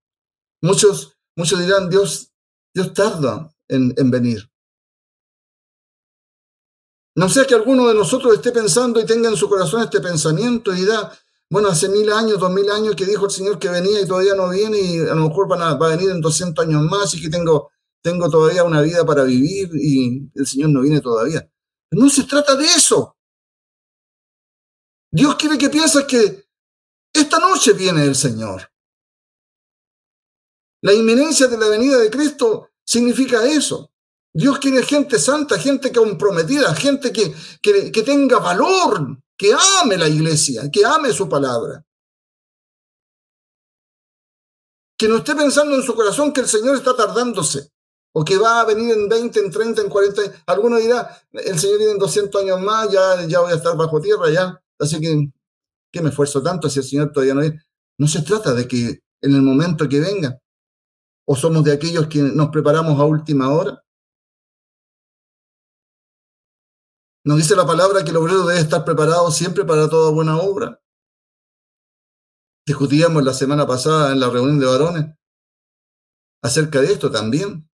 [0.61, 2.31] Muchos, muchos dirán, Dios,
[2.73, 4.51] Dios tarda en, en venir.
[7.15, 10.73] No sea que alguno de nosotros esté pensando y tenga en su corazón este pensamiento
[10.73, 11.11] y dirá,
[11.49, 14.35] bueno, hace mil años, dos mil años que dijo el Señor que venía y todavía
[14.35, 17.13] no viene y a lo mejor van a, va a venir en 200 años más
[17.15, 17.71] y que tengo
[18.01, 21.49] tengo todavía una vida para vivir y el Señor no viene todavía.
[21.91, 23.17] No se trata de eso.
[25.11, 26.47] Dios quiere que pienses que
[27.13, 28.71] esta noche viene el Señor.
[30.81, 33.91] La inminencia de la venida de Cristo significa eso.
[34.31, 40.07] Dios quiere gente santa, gente comprometida, gente que, que, que tenga valor, que ame la
[40.07, 41.85] iglesia, que ame su palabra.
[44.97, 47.71] Que no esté pensando en su corazón que el Señor está tardándose
[48.13, 50.21] o que va a venir en 20, en 30, en 40.
[50.47, 54.01] Alguno dirá, el Señor viene en 200 años más, ya, ya voy a estar bajo
[54.01, 54.61] tierra, ya.
[54.79, 55.31] Así que,
[55.91, 57.61] ¿qué me esfuerzo tanto si el Señor todavía no viene?
[57.97, 60.39] No se trata de que en el momento que venga,
[61.25, 63.83] o somos de aquellos que nos preparamos a última hora.
[67.23, 70.81] Nos dice la palabra que el obrero debe estar preparado siempre para toda buena obra.
[72.65, 75.15] Discutíamos la semana pasada en la reunión de varones
[76.41, 77.68] acerca de esto también.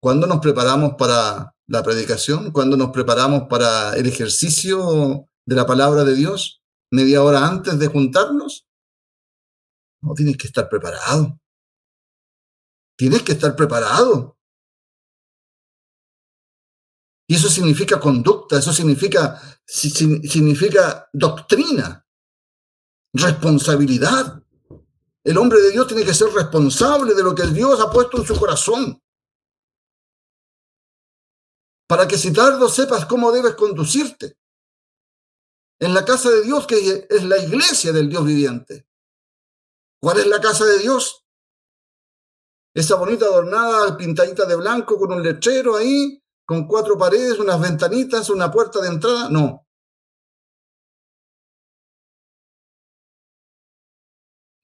[0.00, 2.52] ¿Cuándo nos preparamos para la predicación?
[2.52, 6.62] ¿Cuándo nos preparamos para el ejercicio de la palabra de Dios?
[6.90, 8.66] ¿Media hora antes de juntarnos?
[10.00, 11.40] No, tienes que estar preparado.
[12.96, 14.38] Tienes que estar preparado.
[17.26, 22.06] Y eso significa conducta, eso significa, significa doctrina,
[23.12, 24.42] responsabilidad.
[25.24, 28.24] El hombre de Dios tiene que ser responsable de lo que Dios ha puesto en
[28.24, 29.02] su corazón
[31.88, 34.36] para que si tardo sepas cómo debes conducirte
[35.80, 38.86] en la casa de Dios, que es la iglesia del Dios viviente.
[40.00, 41.24] ¿Cuál es la casa de Dios?
[42.74, 48.28] Esa bonita adornada, pintadita de blanco, con un lechero ahí, con cuatro paredes, unas ventanitas,
[48.28, 49.30] una puerta de entrada.
[49.30, 49.66] No.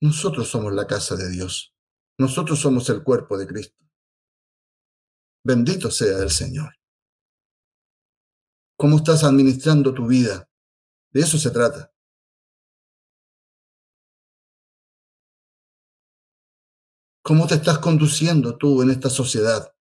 [0.01, 1.73] Nosotros somos la casa de Dios.
[2.19, 3.83] Nosotros somos el cuerpo de Cristo.
[5.43, 6.75] Bendito sea el Señor
[8.77, 10.49] cómo estás administrando tu vida.
[11.11, 11.91] De eso se trata.
[17.23, 19.73] ¿Cómo te estás conduciendo tú en esta sociedad?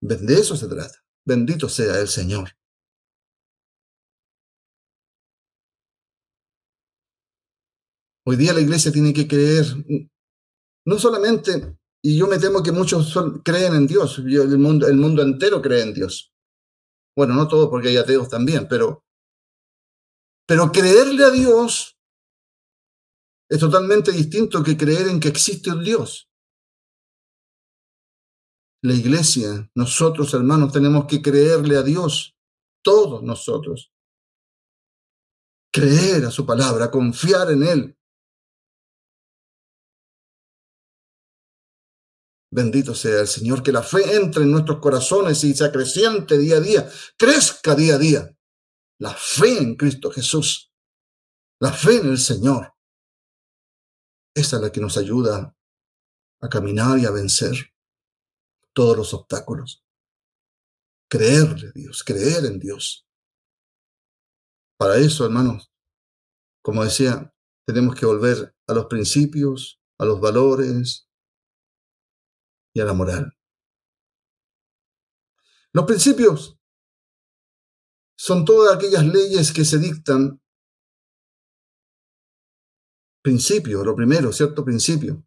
[0.00, 1.02] De eso se trata.
[1.26, 2.50] Bendito sea el Señor.
[8.26, 9.66] Hoy día la iglesia tiene que creer,
[10.86, 13.14] no solamente, y yo me temo que muchos
[13.44, 16.33] creen en Dios, el, mundo, el mundo entero cree en Dios.
[17.16, 19.04] Bueno, no todos porque hay ateos también, pero,
[20.46, 21.96] pero creerle a Dios
[23.48, 26.28] es totalmente distinto que creer en que existe un Dios.
[28.82, 32.36] La iglesia, nosotros hermanos, tenemos que creerle a Dios,
[32.82, 33.92] todos nosotros.
[35.72, 37.98] Creer a su palabra, confiar en Él.
[42.54, 46.58] Bendito sea el Señor, que la fe entre en nuestros corazones y se acreciente día
[46.58, 46.88] a día,
[47.18, 48.38] crezca día a día.
[49.00, 50.72] La fe en Cristo Jesús,
[51.60, 52.72] la fe en el Señor.
[54.36, 55.56] Es la que nos ayuda
[56.40, 57.72] a caminar y a vencer
[58.72, 59.84] todos los obstáculos.
[61.10, 63.04] Creerle Dios, creer en Dios.
[64.78, 65.72] Para eso, hermanos,
[66.62, 67.34] como decía,
[67.66, 71.03] tenemos que volver a los principios, a los valores
[72.74, 73.32] y a la moral.
[75.72, 76.58] Los principios
[78.16, 80.40] son todas aquellas leyes que se dictan.
[83.22, 85.24] Principio, lo primero, cierto principio.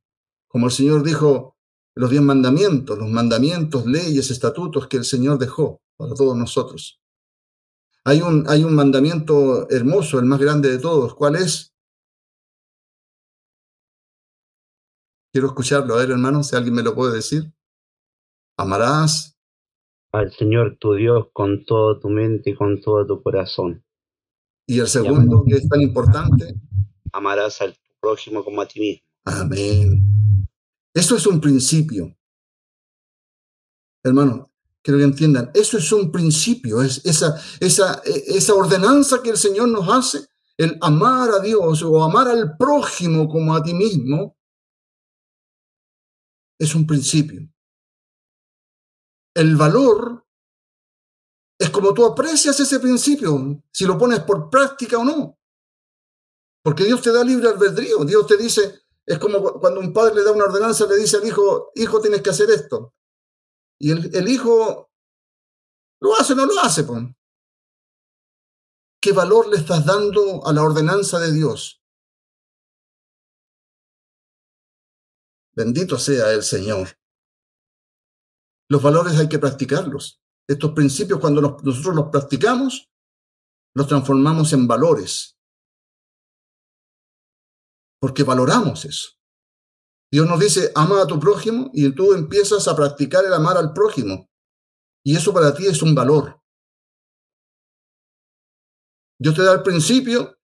[0.48, 1.58] Como el Señor dijo,
[1.96, 7.02] los diez mandamientos, los mandamientos, leyes, estatutos que el Señor dejó para todos nosotros.
[8.06, 11.16] Hay un, hay un mandamiento hermoso, el más grande de todos.
[11.16, 11.74] ¿Cuál es?
[15.38, 15.94] Quiero escucharlo.
[15.94, 17.54] A ver, hermano, si alguien me lo puede decir.
[18.58, 19.38] Amarás
[20.12, 23.86] al Señor tu Dios con toda tu mente y con todo tu corazón.
[24.66, 26.56] Y el segundo, que es tan importante,
[27.12, 29.04] amarás al prójimo como a ti mismo.
[29.26, 30.50] Amén.
[30.92, 32.18] Eso es un principio.
[34.04, 39.38] Hermano, quiero que entiendan, eso es un principio, es esa, esa, esa ordenanza que el
[39.38, 40.28] Señor nos hace,
[40.58, 44.37] el amar a Dios o amar al prójimo como a ti mismo,
[46.60, 47.48] es un principio.
[49.36, 50.26] El valor
[51.60, 55.40] es como tú aprecias ese principio, si lo pones por práctica o no.
[56.64, 58.04] Porque Dios te da libre albedrío.
[58.04, 61.26] Dios te dice, es como cuando un padre le da una ordenanza, le dice al
[61.26, 62.94] hijo, hijo, tienes que hacer esto.
[63.80, 64.92] Y el, hijo
[66.02, 66.84] lo hace o no lo hace.
[66.84, 67.04] Pues.
[69.02, 71.82] ¿Qué valor le estás dando a la ordenanza de Dios?
[75.58, 76.90] Bendito sea el Señor.
[78.70, 80.22] Los valores hay que practicarlos.
[80.48, 82.92] Estos principios, cuando nosotros los practicamos,
[83.76, 85.36] los transformamos en valores.
[88.00, 89.14] Porque valoramos eso.
[90.12, 93.74] Dios nos dice, ama a tu prójimo y tú empiezas a practicar el amar al
[93.74, 94.30] prójimo.
[95.04, 96.40] Y eso para ti es un valor.
[99.20, 100.38] Dios te da el principio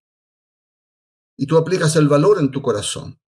[1.38, 3.22] y tú aplicas el valor en tu corazón,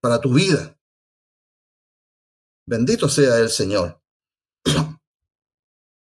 [0.00, 0.78] para tu vida.
[2.66, 4.02] Bendito sea el Señor.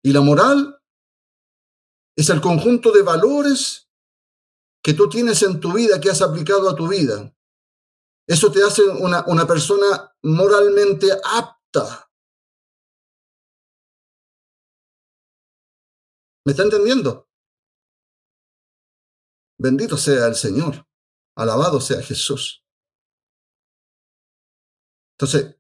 [0.04, 0.82] Y la moral
[2.16, 3.90] es el conjunto de valores
[4.82, 7.36] que tú tienes en tu vida, que has aplicado a tu vida.
[8.26, 12.10] Eso te hace una, una persona moralmente apta.
[16.46, 17.28] ¿Me está entendiendo?
[19.60, 20.88] Bendito sea el Señor.
[21.36, 22.64] Alabado sea Jesús.
[25.20, 25.56] Entonces,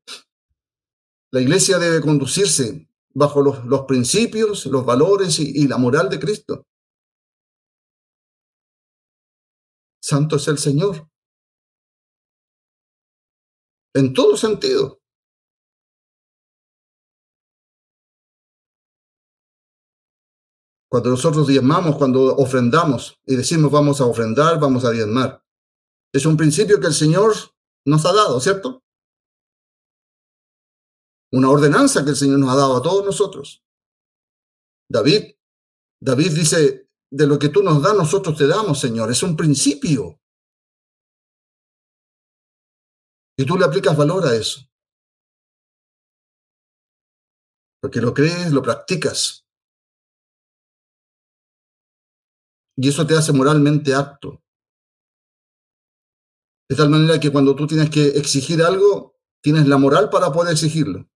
[1.32, 6.68] la iglesia debe conducirse bajo los, principios, los valores y, la moral de Cristo.
[9.99, 11.10] Santo es el Señor.
[13.95, 14.99] En todo sentido.
[20.88, 25.43] Cuando nosotros diezmamos, cuando ofrendamos y decimos vamos a ofrendar, vamos a diezmar.
[26.14, 27.34] Es un principio que el Señor
[27.86, 28.84] nos ha dado, ¿cierto?
[31.32, 33.63] Una ordenanza que el Señor nos ha dado a todos nosotros.
[34.89, 35.36] David,
[36.01, 39.11] David dice, de lo que tú nos das, nosotros te damos, Señor.
[39.11, 40.19] Es un principio.
[43.38, 44.61] Y tú le aplicas valor a eso.
[47.82, 49.45] Porque lo crees, lo practicas.
[52.75, 54.43] Y eso te hace moralmente apto.
[56.69, 60.53] De tal manera que cuando tú tienes que exigir algo, tienes la moral para poder
[60.53, 61.07] exigirlo.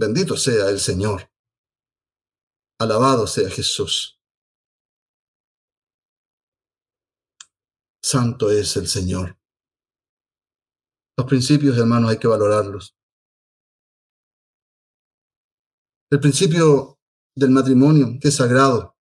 [0.00, 1.30] Bendito sea el Señor.
[2.80, 4.18] Alabado sea Jesús.
[8.02, 9.38] Santo es el Señor.
[11.18, 12.96] Los principios, hermanos, hay que valorarlos.
[16.10, 16.98] El principio
[17.36, 18.96] del matrimonio, que es sagrado.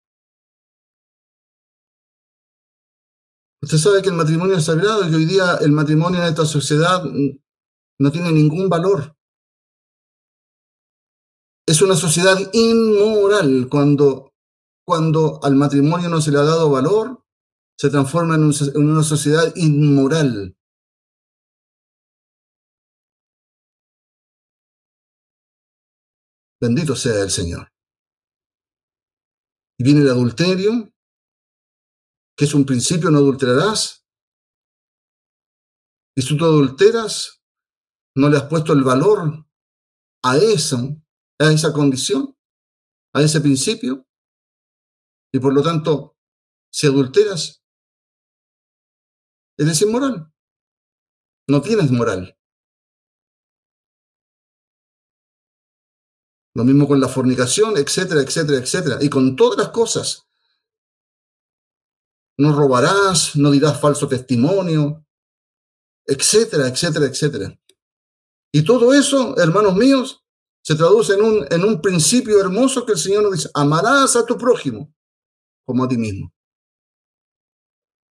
[3.62, 7.05] Usted sabe que el matrimonio es sagrado y hoy día el matrimonio en esta sociedad
[7.05, 9.15] no tiene ningún valor
[11.66, 14.32] es una sociedad inmoral cuando,
[14.86, 17.24] cuando al matrimonio no se le ha dado valor,
[17.76, 18.44] se transforma en,
[18.76, 20.56] una sociedad inmoral.
[26.60, 27.72] Bendito sea el Señor.
[29.78, 30.90] Y viene el adulterio
[32.36, 34.06] que es un principio, no adulterarás.
[36.14, 37.42] Y si tú adulteras,
[38.14, 39.46] no le has puesto el valor
[40.22, 40.96] a eso,
[41.39, 42.37] a esa condición,
[43.12, 44.07] a ese principio.
[45.32, 46.16] Y por lo tanto,
[46.70, 47.62] si adulteras,
[49.59, 50.32] eres inmoral.
[51.49, 52.37] No tienes moral.
[56.55, 58.99] Lo mismo con la fornicación, etcétera, etcétera, etcétera.
[59.01, 60.26] Y con todas las cosas.
[62.39, 65.07] No robarás, no dirás falso testimonio,
[66.07, 67.61] etcétera, etcétera, etcétera.
[68.53, 70.26] Y todo eso, hermanos míos,
[70.66, 74.26] se traduce en un, en un principio hermoso que el Señor nos dice, amarás a
[74.26, 74.92] tu prójimo
[75.64, 76.34] como a ti mismo.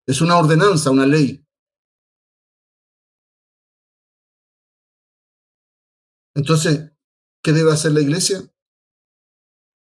[0.07, 1.45] Es una ordenanza, una ley.
[6.33, 6.93] Entonces,
[7.43, 8.39] ¿qué debe hacer la iglesia?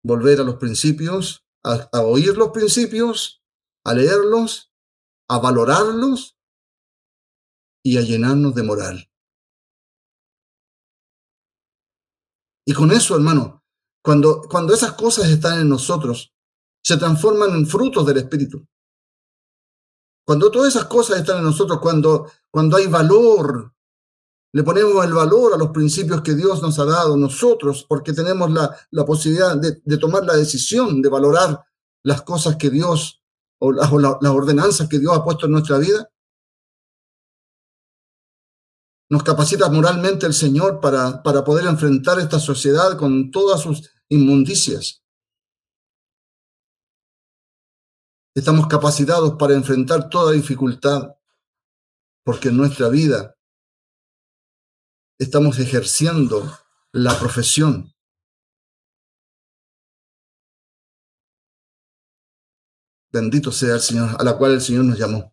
[0.03, 3.45] Volver a los principios, a, a oír los principios,
[3.85, 4.73] a leerlos,
[5.29, 6.39] a valorarlos
[7.85, 9.12] y a llenarnos de moral.
[12.65, 13.63] Y con eso, hermano,
[14.03, 16.33] cuando, cuando esas cosas están en nosotros,
[16.83, 18.67] se transforman en frutos del Espíritu.
[20.25, 23.73] Cuando todas esas cosas están en nosotros, cuando, cuando hay valor,
[24.53, 28.51] le ponemos el valor a los principios que Dios nos ha dado nosotros, porque tenemos
[28.51, 31.65] la, la posibilidad de, de, tomar la decisión de valorar
[32.05, 33.23] las cosas que Dios
[33.59, 36.09] o, las, la, las ordenanzas que Dios ha puesto en nuestra vida.
[39.13, 45.05] Nos capacita moralmente el Señor para, para poder enfrentar esta sociedad con todas sus inmundicias.
[48.35, 51.15] Estamos capacitados para enfrentar toda dificultad,
[52.25, 53.37] porque en nuestra vida
[55.19, 56.51] estamos ejerciendo
[56.93, 57.93] la profesión.
[63.13, 65.32] Bendito sea el Señor, a la cual el Señor nos llamó.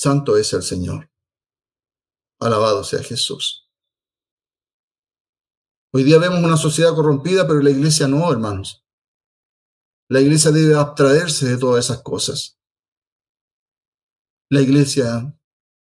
[0.00, 1.10] Santo es el Señor.
[2.38, 3.68] Alabado sea Jesús.
[5.92, 8.86] Hoy día vemos una sociedad corrompida, pero la iglesia no, hermanos.
[10.08, 12.60] La iglesia debe abstraerse de todas esas cosas.
[14.48, 15.36] La iglesia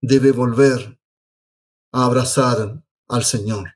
[0.00, 0.98] debe volver
[1.92, 3.74] a abrazar al Señor.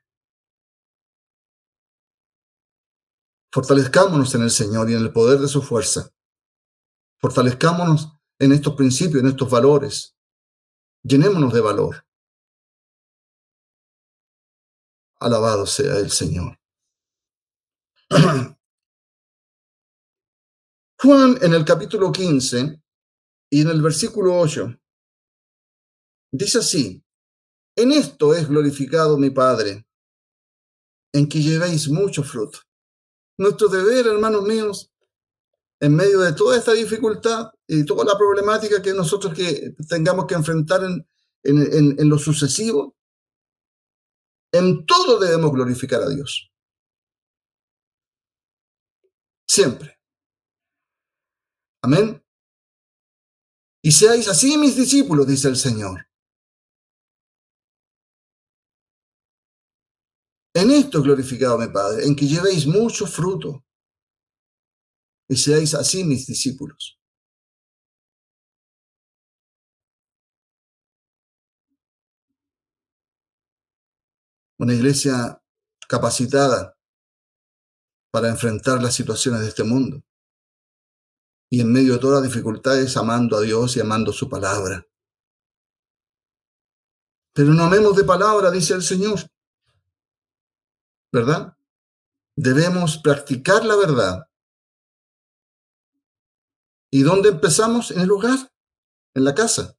[3.53, 6.11] Fortalezcámonos en el Señor y en el poder de su fuerza.
[7.21, 10.17] Fortalezcámonos en estos principios, en estos valores.
[11.05, 12.07] Llenémonos de valor.
[15.19, 16.59] Alabado sea el Señor.
[21.01, 22.81] Juan en el capítulo 15
[23.51, 24.79] y en el versículo 8
[26.33, 27.05] dice así,
[27.77, 29.85] en esto es glorificado mi Padre,
[31.13, 32.61] en que llevéis mucho fruto.
[33.39, 34.93] Nuestro deber, hermanos míos,
[35.81, 40.35] en medio de toda esta dificultad y toda la problemática que nosotros que tengamos que
[40.35, 41.07] enfrentar en,
[41.43, 42.95] en, lo sucesivo,
[44.53, 46.53] en todo debemos glorificar a Dios.
[49.49, 49.99] Siempre.
[51.83, 52.23] Amén.
[53.83, 56.07] Y seáis así mis discípulos, dice el Señor.
[60.55, 63.65] En esto es glorificado mi Padre, en que llevéis mucho fruto
[65.27, 67.02] y seáis así mis discípulos.
[74.63, 75.43] Una iglesia
[75.89, 76.79] capacitada
[78.13, 80.05] para enfrentar las situaciones de este mundo
[81.51, 84.87] y en medio de todas las dificultades amando a Dios y amando su palabra.
[87.35, 89.19] Pero no amemos de palabra, dice el Señor.
[91.13, 91.57] ¿Verdad?
[92.37, 94.31] Debemos practicar la verdad.
[96.93, 97.91] ¿Y dónde empezamos?
[97.91, 98.39] En el hogar,
[99.17, 99.77] en la casa.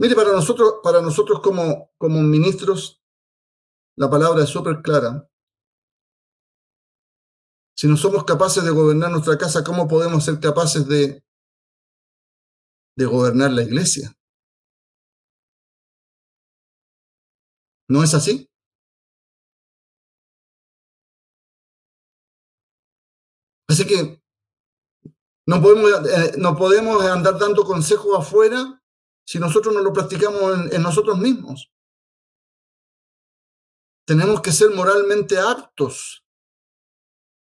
[0.00, 3.02] Mire, para nosotros, para nosotros como, como ministros,
[3.96, 5.28] la palabra es súper clara.
[7.76, 11.22] Si no somos capaces de gobernar nuestra casa, ¿cómo podemos ser capaces de,
[12.96, 14.10] de gobernar la iglesia?
[17.90, 18.48] ¿No es así?
[23.68, 24.22] Así que
[25.46, 28.79] no podemos, eh, no podemos andar dando consejos afuera
[29.30, 31.70] si nosotros no lo practicamos en, nosotros mismos.
[34.04, 36.24] Tenemos que ser moralmente aptos.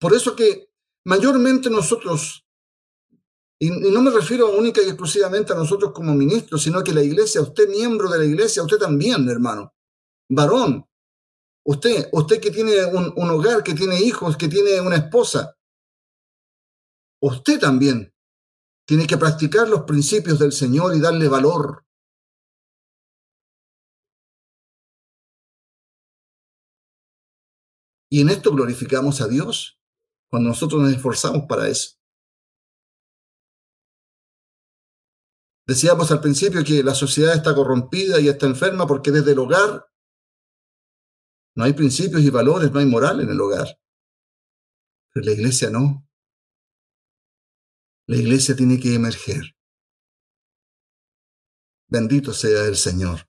[0.01, 0.73] Por eso que
[1.05, 2.45] mayormente nosotros,
[3.61, 7.41] y, no me refiero única y exclusivamente a nosotros como ministros, sino que la iglesia,
[7.41, 9.73] usted miembro de la iglesia, usted también, hermano,
[10.29, 10.85] varón
[11.65, 15.57] Usted, usted que tiene un hogar, que tiene hijos, que tiene una esposa,
[17.23, 18.10] usted también
[18.91, 21.87] tiene que practicar los principios del Señor y darle valor.
[28.11, 29.81] Y en esto glorificamos a Dios
[30.29, 32.01] cuando nosotros nos esforzamos para eso.
[35.69, 39.89] Decíamos al principio que la sociedad está corrompida y está enferma porque desde el hogar
[41.55, 43.69] no hay principios y valores, no hay moral en el hogar.
[45.13, 46.10] Pero la iglesia no.
[48.11, 49.55] La iglesia tiene que emerger.
[51.87, 53.21] Bendito sea el Señor.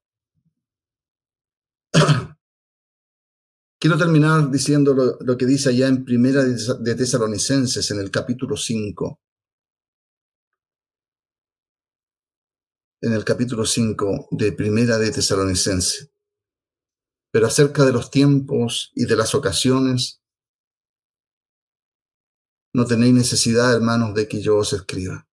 [3.80, 9.22] Quiero terminar diciendo lo, que dice allá en Primera de Tesalonicenses, en el capítulo 5.
[13.02, 16.12] En el capítulo 5 de Primera de Tesalonicenses.
[17.32, 20.21] Pero acerca de los tiempos y de las ocasiones,
[22.74, 25.28] no tenéis necesidad, hermanos, de que yo os escriba.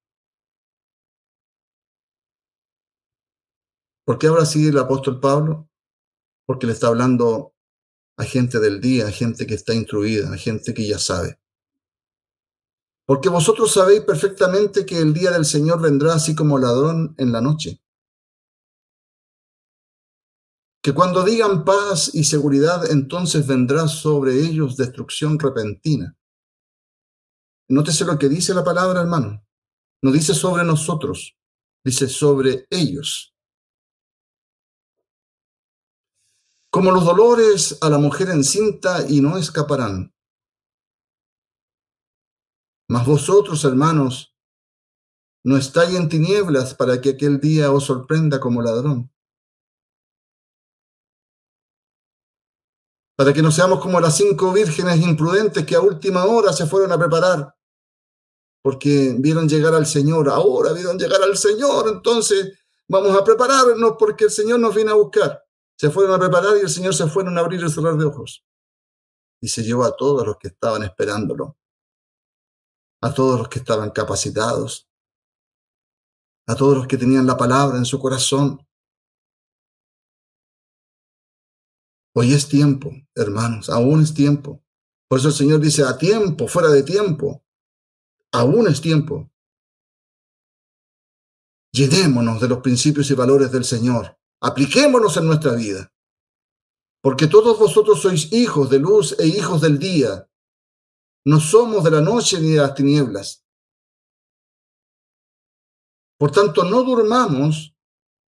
[4.04, 5.68] ¿Por qué ahora sigue el apóstol Pablo?
[6.46, 7.54] Porque le está hablando
[8.16, 11.38] a gente del día, a gente que está instruida, a gente que ya sabe.
[13.06, 17.40] Porque vosotros sabéis perfectamente que el día del Señor vendrá así como ladrón en la
[17.40, 17.80] noche.
[20.82, 26.17] Que cuando digan paz y seguridad, entonces vendrá sobre ellos destrucción repentina
[27.70, 29.44] Nótese lo que dice la palabra, hermano.
[30.02, 31.36] No dice sobre nosotros,
[31.84, 33.34] dice sobre ellos.
[36.70, 40.14] Como los dolores a la mujer encinta y no escaparán.
[42.88, 44.34] Mas vosotros, hermanos,
[45.44, 49.12] no estáis en tinieblas para que aquel día os sorprenda como ladrón.
[53.14, 56.92] Para que no seamos como las cinco vírgenes imprudentes que a última hora se fueron
[56.92, 57.57] a preparar
[58.68, 64.24] porque vieron llegar al Señor, ahora vieron llegar al Señor, entonces vamos a prepararnos porque
[64.24, 65.42] el Señor nos viene a buscar.
[65.78, 68.44] Se fueron a preparar y el Señor se fueron a abrir y cerrar de ojos.
[69.40, 71.56] Y se llevó a todos los que estaban esperándolo,
[73.00, 74.86] a todos los que estaban capacitados,
[76.46, 78.68] a todos los que tenían la palabra en su corazón.
[82.14, 84.62] Hoy es tiempo, hermanos, aún es tiempo.
[85.08, 87.46] Por eso el Señor dice, a tiempo, fuera de tiempo
[88.38, 89.30] aún es tiempo.
[91.72, 94.16] Llenémonos de los principios y valores del Señor.
[94.40, 95.92] Apliquémonos en nuestra vida.
[97.02, 100.30] Porque todos vosotros sois hijos de luz e hijos del día.
[101.24, 103.44] No somos de la noche ni de las tinieblas.
[106.18, 107.76] Por tanto, no durmamos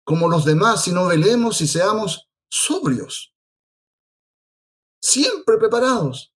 [0.03, 3.33] como los demás, sino velemos y seamos sobrios.
[5.01, 6.33] Siempre preparados,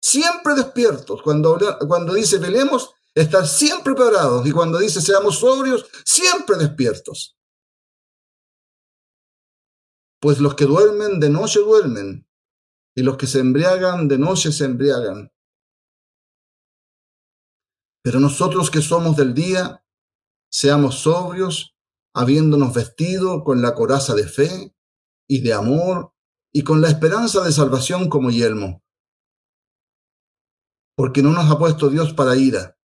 [0.00, 1.22] siempre despiertos.
[1.22, 1.58] Cuando,
[1.88, 7.36] cuando dice velemos, estar siempre preparados y cuando dice seamos sobrios, siempre despiertos.
[10.20, 12.28] Pues los que duermen de noche duermen
[12.94, 15.32] y los que se embriagan de noche se embriagan.
[18.02, 19.84] Pero nosotros que somos del día,
[20.50, 21.76] seamos sobrios,
[22.14, 24.76] habiéndonos vestido con la coraza de fe
[25.28, 26.12] y de amor
[26.52, 28.82] y con la esperanza de salvación como yelmo.
[30.96, 32.76] Porque no nos ha puesto Dios para ira,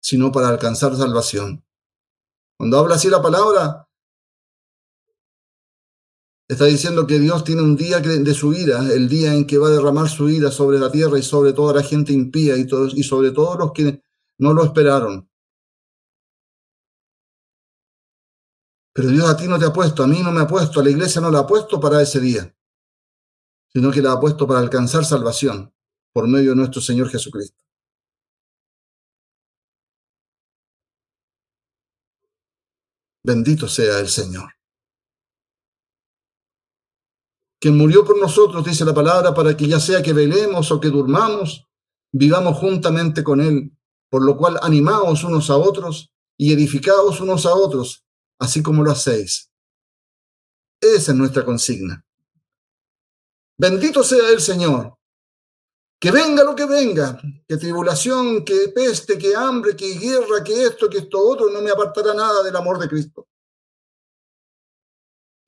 [0.00, 1.64] sino para alcanzar salvación.
[2.56, 3.88] Cuando habla así la palabra,
[6.48, 9.68] está diciendo que Dios tiene un día de su ira, el día en que va
[9.68, 12.94] a derramar su ira sobre la tierra y sobre toda la gente impía y, todos,
[12.96, 14.02] y sobre todos los que
[14.38, 15.28] no lo esperaron.
[18.94, 20.82] Pero Dios a ti no te ha puesto, a mí no me ha puesto, a
[20.82, 22.52] la iglesia no la ha puesto para ese día,
[23.72, 25.72] sino que la ha puesto para alcanzar salvación
[26.12, 27.67] por medio de nuestro Señor Jesucristo.
[33.28, 34.54] Bendito sea el Señor.
[37.60, 40.88] Quien murió por nosotros, dice la palabra, para que ya sea que velemos o que
[40.88, 41.66] durmamos,
[42.10, 43.76] vivamos juntamente con Él,
[44.08, 48.06] por lo cual animaos unos a otros y edificaos unos a otros,
[48.38, 49.52] así como lo hacéis.
[50.80, 52.06] Esa es nuestra consigna.
[53.58, 54.97] Bendito sea el Señor,
[56.00, 60.88] que venga lo que venga, que tribulación, que peste, que hambre, que guerra, que esto,
[60.88, 63.26] que esto otro, no me apartará nada del amor de Cristo.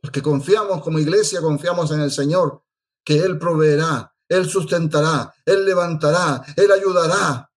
[0.03, 2.65] Porque confiamos como iglesia, confiamos en el Señor,
[3.05, 7.53] que Él proveerá, Él sustentará, Él levantará, Él ayudará,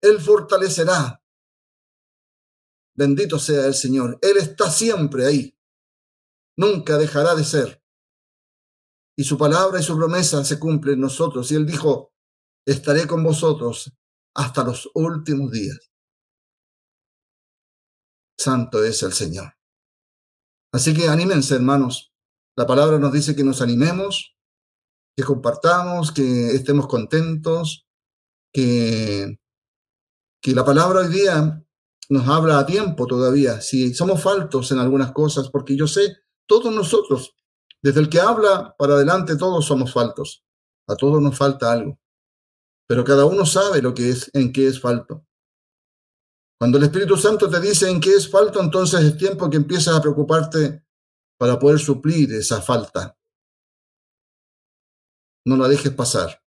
[0.00, 1.20] Él fortalecerá.
[2.96, 4.18] Bendito sea el Señor.
[4.22, 5.58] Él está siempre ahí.
[6.56, 7.82] Nunca dejará de ser.
[9.16, 11.50] y su palabra y su promesa se cumplen en nosotros.
[11.52, 12.13] Y Él dijo,
[12.66, 13.92] estaré con vosotros
[14.34, 15.78] hasta los últimos días.
[18.38, 19.54] Santo es el Señor.
[20.72, 22.12] Así que anímense, hermanos.
[22.56, 24.36] La palabra nos dice que nos animemos,
[25.16, 27.86] que compartamos, que estemos contentos,
[28.52, 29.38] que,
[30.40, 31.64] que la palabra hoy día
[32.08, 33.60] nos habla a tiempo todavía.
[33.60, 37.34] Si somos faltos en algunas cosas, porque yo sé, todos nosotros,
[37.82, 40.44] desde el que habla para adelante, todos somos faltos.
[40.86, 41.98] A todos nos falta algo.
[42.86, 45.26] Pero cada uno sabe lo que es, en qué es falto.
[46.58, 49.96] Cuando el Espíritu Santo te dice en qué es falto, entonces es tiempo que empiezas
[49.96, 50.84] a preocuparte
[51.38, 53.18] para poder suplir esa falta.
[55.46, 56.42] No la dejes pasar.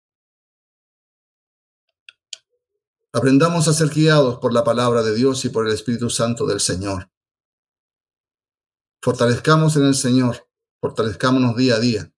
[3.12, 6.60] Aprendamos a ser guiados por la palabra de Dios y por el Espíritu Santo del
[6.60, 7.10] Señor.
[9.02, 10.50] Fortalezcamos en el Señor,
[10.82, 12.14] fortalezcámonos día a día.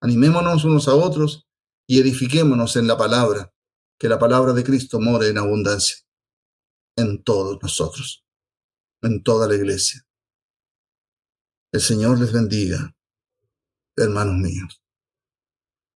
[0.00, 1.46] Animémonos unos a otros
[1.86, 3.52] y edifiquémonos en la palabra,
[4.00, 5.98] que la palabra de Cristo more en abundancia
[6.96, 8.24] en todos nosotros,
[9.02, 10.06] en toda la iglesia.
[11.70, 12.96] El Señor les bendiga,
[13.96, 14.79] hermanos míos.